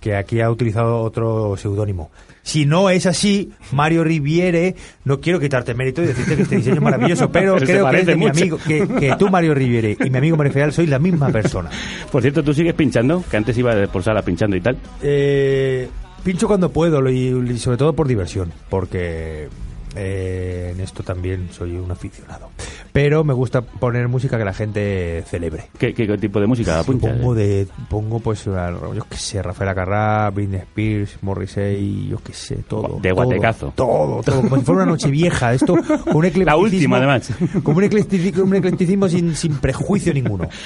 que 0.00 0.16
aquí 0.16 0.40
ha 0.40 0.50
utilizado 0.50 1.00
otro 1.00 1.56
seudónimo. 1.56 2.10
Si 2.42 2.64
no 2.64 2.88
es 2.88 3.04
así, 3.06 3.50
Mario 3.72 4.02
Riviere, 4.02 4.74
no 5.04 5.20
quiero 5.20 5.38
quitarte 5.38 5.74
mérito 5.74 6.02
y 6.02 6.06
decirte 6.06 6.36
que 6.36 6.42
este 6.42 6.56
diseño 6.56 6.76
es 6.76 6.82
maravilloso, 6.82 7.28
pero 7.32 7.56
creo 7.56 7.66
que, 7.66 7.76
es 7.76 7.82
parece 7.82 8.06
de 8.06 8.16
mi 8.16 8.28
amigo, 8.28 8.58
que, 8.66 8.88
que 8.88 9.14
tú, 9.18 9.28
Mario 9.28 9.54
Riviere, 9.54 9.96
y 10.02 10.10
mi 10.10 10.18
amigo 10.18 10.36
Mario 10.36 10.52
Feal 10.52 10.72
sois 10.72 10.88
la 10.88 10.98
misma 10.98 11.28
persona. 11.28 11.70
Por 12.10 12.22
cierto, 12.22 12.42
tú 12.42 12.54
sigues 12.54 12.74
pinchando, 12.74 13.22
que 13.30 13.36
antes 13.36 13.56
iba 13.58 13.70
por 13.88 14.02
sala 14.02 14.22
pinchando 14.22 14.56
y 14.56 14.60
tal. 14.60 14.78
Eh, 15.02 15.88
pincho 16.24 16.46
cuando 16.48 16.70
puedo 16.70 17.08
y, 17.10 17.28
y 17.52 17.58
sobre 17.58 17.76
todo 17.76 17.92
por 17.92 18.08
diversión, 18.08 18.52
porque 18.68 19.48
eh, 19.96 20.72
en 20.72 20.80
esto 20.80 21.02
también 21.02 21.48
soy 21.50 21.76
un 21.76 21.90
aficionado. 21.90 22.50
Pero 22.92 23.24
me 23.24 23.32
gusta 23.34 23.62
poner 23.62 24.08
música 24.08 24.38
que 24.38 24.44
la 24.44 24.52
gente 24.52 25.22
celebre. 25.26 25.68
¿Qué, 25.78 25.94
qué 25.94 26.06
tipo 26.18 26.40
de 26.40 26.46
música? 26.46 26.82
Pongo 26.84 27.34
de 27.34 27.66
pongo 27.88 28.20
pues 28.20 28.44
yo 28.44 29.06
qué 29.08 29.16
sé, 29.16 29.42
Rafael 29.42 29.70
Acarrá, 29.70 30.30
Britney 30.30 30.60
Spears, 30.60 31.18
Morrissey, 31.22 32.08
yo 32.08 32.18
qué 32.18 32.32
sé, 32.32 32.56
todo. 32.68 32.98
De 33.00 33.10
todo, 33.10 33.24
guatecazo. 33.24 33.72
Todo, 33.76 34.22
todo, 34.22 34.42
como 34.42 34.56
si 34.56 34.62
fuera 34.62 34.82
una 34.82 34.92
noche 34.92 35.10
vieja, 35.10 35.52
esto 35.54 35.76
con 35.76 36.16
un 36.16 36.24
eclecticismo. 36.24 36.44
La 36.44 36.56
última, 36.56 36.96
además. 36.96 37.30
Como 37.62 37.78
un 37.78 37.84
eclecticismo, 37.84 38.44
un 38.44 38.56
eclecticismo 38.56 39.08
sin, 39.08 39.34
sin 39.36 39.58
prejuicio 39.58 40.12
ninguno. 40.12 40.48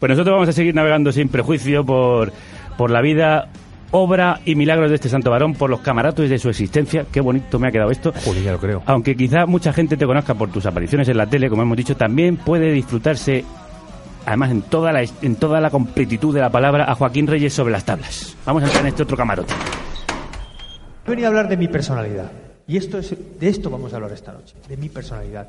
Pues 0.00 0.08
nosotros 0.08 0.32
vamos 0.32 0.48
a 0.48 0.52
seguir 0.52 0.74
navegando 0.74 1.12
sin 1.12 1.28
prejuicio 1.28 1.84
por, 1.84 2.32
por 2.78 2.90
la 2.90 3.02
vida, 3.02 3.50
obra 3.90 4.40
y 4.44 4.54
milagros 4.54 4.90
de 4.90 4.96
este 4.96 5.08
santo 5.08 5.30
varón, 5.30 5.54
por 5.54 5.70
los 5.70 5.80
camaratos 5.80 6.28
de 6.28 6.38
su 6.38 6.48
existencia. 6.48 7.06
Qué 7.10 7.20
bonito 7.20 7.58
me 7.58 7.68
ha 7.68 7.72
quedado 7.72 7.90
esto. 7.90 8.12
Joder, 8.24 8.42
ya 8.42 8.52
lo 8.52 8.58
creo. 8.58 8.82
Aunque 8.86 9.16
quizá 9.16 9.46
mucha 9.46 9.72
gente 9.72 9.96
te 9.96 10.06
conozca 10.06 10.34
por 10.34 10.50
tus 10.50 10.66
apariciones 10.66 11.08
en 11.08 11.16
la 11.16 11.26
tele, 11.26 11.48
como 11.48 11.62
hemos 11.62 11.76
dicho, 11.76 11.96
también 11.96 12.36
puede 12.36 12.72
disfrutarse, 12.72 13.44
además 14.26 14.50
en 14.50 14.62
toda 14.62 14.92
la, 14.92 15.02
en 15.02 15.36
toda 15.36 15.60
la 15.60 15.70
completitud 15.70 16.34
de 16.34 16.40
la 16.40 16.50
palabra, 16.50 16.90
a 16.90 16.94
Joaquín 16.94 17.26
Reyes 17.26 17.52
sobre 17.52 17.72
las 17.72 17.84
tablas. 17.84 18.36
Vamos 18.46 18.62
a 18.62 18.66
entrar 18.66 18.84
en 18.84 18.88
este 18.88 19.02
otro 19.02 19.16
camarote. 19.16 19.52
Venía 21.06 21.26
a 21.26 21.28
hablar 21.28 21.48
de 21.48 21.56
mi 21.56 21.68
personalidad. 21.68 22.30
Y 22.66 22.76
esto 22.76 22.98
es, 22.98 23.16
de 23.40 23.48
esto 23.48 23.68
vamos 23.68 23.92
a 23.92 23.96
hablar 23.96 24.12
esta 24.12 24.32
noche, 24.32 24.54
de 24.68 24.76
mi 24.76 24.88
personalidad. 24.88 25.48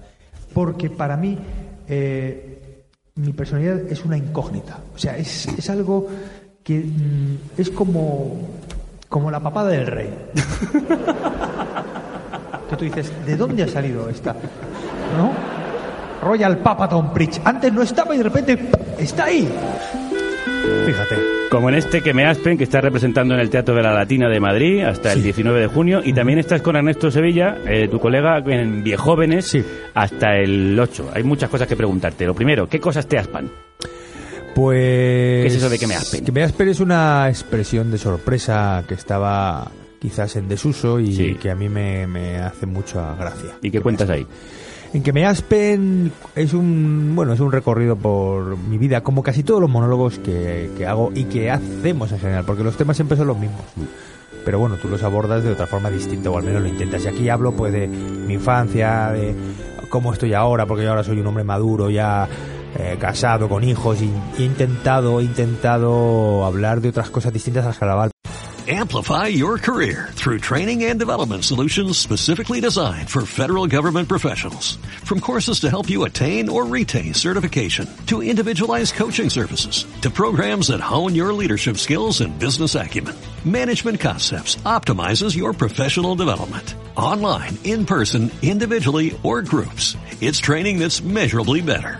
Porque 0.54 0.90
para 0.90 1.16
mí 1.16 1.38
eh, 1.88 2.86
mi 3.16 3.34
personalidad 3.34 3.80
es 3.92 4.04
una 4.04 4.18
incógnita. 4.18 4.80
O 4.96 4.98
sea, 4.98 5.18
es, 5.18 5.48
es 5.48 5.70
algo 5.70 6.08
que 6.64 6.80
mm, 6.80 7.38
es 7.58 7.70
como, 7.70 8.50
como 9.10 9.32
la 9.32 9.40
papada 9.40 9.70
del 9.70 9.88
rey. 9.88 10.10
que 12.70 12.76
tú 12.76 12.86
dices, 12.86 13.12
¿de 13.26 13.36
dónde 13.36 13.64
ha 13.64 13.68
salido 13.68 14.08
esta? 14.10 14.34
¿No? 15.18 15.32
Royal 16.22 16.60
Papa 16.60 16.88
Tom 16.88 17.12
Pritch. 17.14 17.42
Antes 17.44 17.74
no 17.74 17.82
estaba 17.82 18.16
y 18.16 18.20
de 18.20 18.24
repente 18.24 18.58
está 18.98 19.26
ahí. 19.26 19.50
Fíjate. 20.86 21.16
Como 21.50 21.68
en 21.68 21.76
este 21.76 22.02
que 22.02 22.14
me 22.14 22.26
aspen, 22.26 22.58
que 22.58 22.64
está 22.64 22.80
representando 22.80 23.34
en 23.34 23.42
el 23.42 23.50
Teatro 23.50 23.76
de 23.76 23.84
la 23.84 23.92
Latina 23.92 24.30
de 24.30 24.40
Madrid 24.40 24.86
hasta 24.86 25.12
el 25.12 25.22
19 25.22 25.60
de 25.60 25.68
junio. 25.68 26.00
Y 26.02 26.14
también 26.14 26.40
estás 26.40 26.62
con 26.62 26.78
Ernesto 26.78 27.12
Sevilla, 27.12 27.58
eh, 27.68 27.90
tu 27.90 28.00
colega, 28.00 28.38
en 28.38 28.82
Viejóvenes 28.84 29.58
hasta 29.94 30.38
el 30.38 30.80
8. 30.80 31.12
Hay 31.14 31.24
muchas 31.24 31.50
cosas 31.50 31.68
que 31.68 31.76
preguntarte. 31.76 32.26
Lo 32.26 32.34
primero, 32.34 32.70
¿qué 32.70 32.80
cosas 32.80 33.06
te 33.06 33.18
aspan? 33.18 33.50
Pues. 34.56 34.78
¿Qué 35.44 35.48
es 35.48 35.56
eso 35.56 35.70
de 35.70 35.80
que 35.80 35.88
me 35.88 35.96
aspen? 35.96 36.26
Que 36.26 36.32
me 36.32 36.44
aspen 36.44 36.70
es 36.70 36.80
una 36.80 37.30
expresión 37.30 37.90
de 37.92 37.98
sorpresa 37.98 38.84
que 38.88 38.94
estaba 38.94 39.72
quizás 40.00 40.36
en 40.36 40.48
desuso 40.48 41.00
y 41.00 41.14
Sí. 41.16 41.36
que 41.36 41.52
a 41.52 41.56
mí 41.56 41.70
me, 41.70 42.08
me 42.08 42.40
hace 42.40 42.66
mucha 42.66 43.16
gracia. 43.16 43.52
¿Y 43.62 43.72
qué 43.72 43.82
cuentas 43.82 44.10
ahí? 44.10 44.26
En 44.94 45.04
que 45.04 45.14
me 45.14 45.26
aspen 45.26 46.12
es 46.36 46.54
un 46.54 47.14
bueno 47.16 47.32
es 47.32 47.40
un 47.40 47.50
recorrido 47.52 47.96
por 47.96 48.58
mi 48.58 48.78
vida 48.78 49.02
como 49.04 49.24
casi 49.24 49.42
todos 49.42 49.62
los 49.62 49.70
monólogos 49.70 50.20
que, 50.20 50.70
que 50.78 50.86
hago 50.86 51.12
y 51.16 51.24
que 51.26 51.50
hacemos 51.50 52.12
en 52.12 52.20
general 52.20 52.44
porque 52.46 52.62
los 52.64 52.76
temas 52.76 52.98
siempre 52.98 53.16
son 53.16 53.28
los 53.28 53.38
mismos 53.38 53.62
pero 54.44 54.60
bueno 54.60 54.76
tú 54.76 54.90
los 54.90 55.02
abordas 55.04 55.46
de 55.46 55.52
otra 55.54 55.66
forma 55.66 55.90
distinta 55.90 56.30
o 56.30 56.38
al 56.38 56.44
menos 56.44 56.62
lo 56.62 56.68
intentas 56.68 57.06
y 57.06 57.08
aquí 57.08 57.30
hablo 57.30 57.54
pues 57.54 57.72
de 57.72 57.88
mi 57.88 58.34
infancia 58.34 59.12
de 59.12 59.34
cómo 59.88 60.12
estoy 60.12 60.34
ahora 60.34 60.66
porque 60.66 60.84
yo 60.84 60.90
ahora 60.90 61.06
soy 61.06 61.22
un 61.22 61.28
hombre 61.28 61.46
maduro 61.46 61.90
ya 61.90 62.28
eh, 62.78 62.98
casado 63.00 63.50
con 63.50 63.64
hijos 63.64 64.00
he 64.02 64.44
intentado 64.44 65.20
he 65.20 65.26
intentado 65.26 66.46
hablar 66.46 66.82
de 66.82 66.90
otras 66.90 67.10
cosas 67.10 67.34
distintas 67.34 67.66
al 67.66 67.76
carnaval 67.76 68.12
Amplify 68.68 69.26
your 69.26 69.58
career 69.58 70.10
through 70.12 70.38
training 70.38 70.84
and 70.84 71.00
development 71.00 71.44
solutions 71.44 71.98
specifically 71.98 72.62
designed 72.62 73.10
for 73.10 73.26
federal 73.26 73.66
government 73.66 74.08
professionals. 74.08 74.76
From 75.04 75.20
courses 75.20 75.62
to 75.62 75.70
help 75.72 75.90
you 75.90 76.04
attain 76.04 76.48
or 76.48 76.64
retain 76.66 77.16
certification, 77.16 77.90
to 78.06 78.22
individualized 78.22 78.94
coaching 78.94 79.32
services, 79.32 79.88
to 80.02 80.12
programs 80.12 80.68
that 80.68 80.80
hone 80.80 81.16
your 81.16 81.34
leadership 81.34 81.78
skills 81.78 82.22
and 82.22 82.38
business 82.38 82.76
acumen, 82.76 83.16
Management 83.46 84.00
Concepts 84.00 84.58
optimizes 84.58 85.36
your 85.36 85.54
professional 85.54 86.14
development. 86.14 86.76
Online, 86.96 87.58
in 87.64 87.88
person, 87.88 88.30
individually, 88.44 89.20
or 89.24 89.42
groups, 89.42 89.98
it's 90.22 90.38
training 90.38 90.78
that's 90.78 91.02
measurably 91.02 91.62
better. 91.62 92.00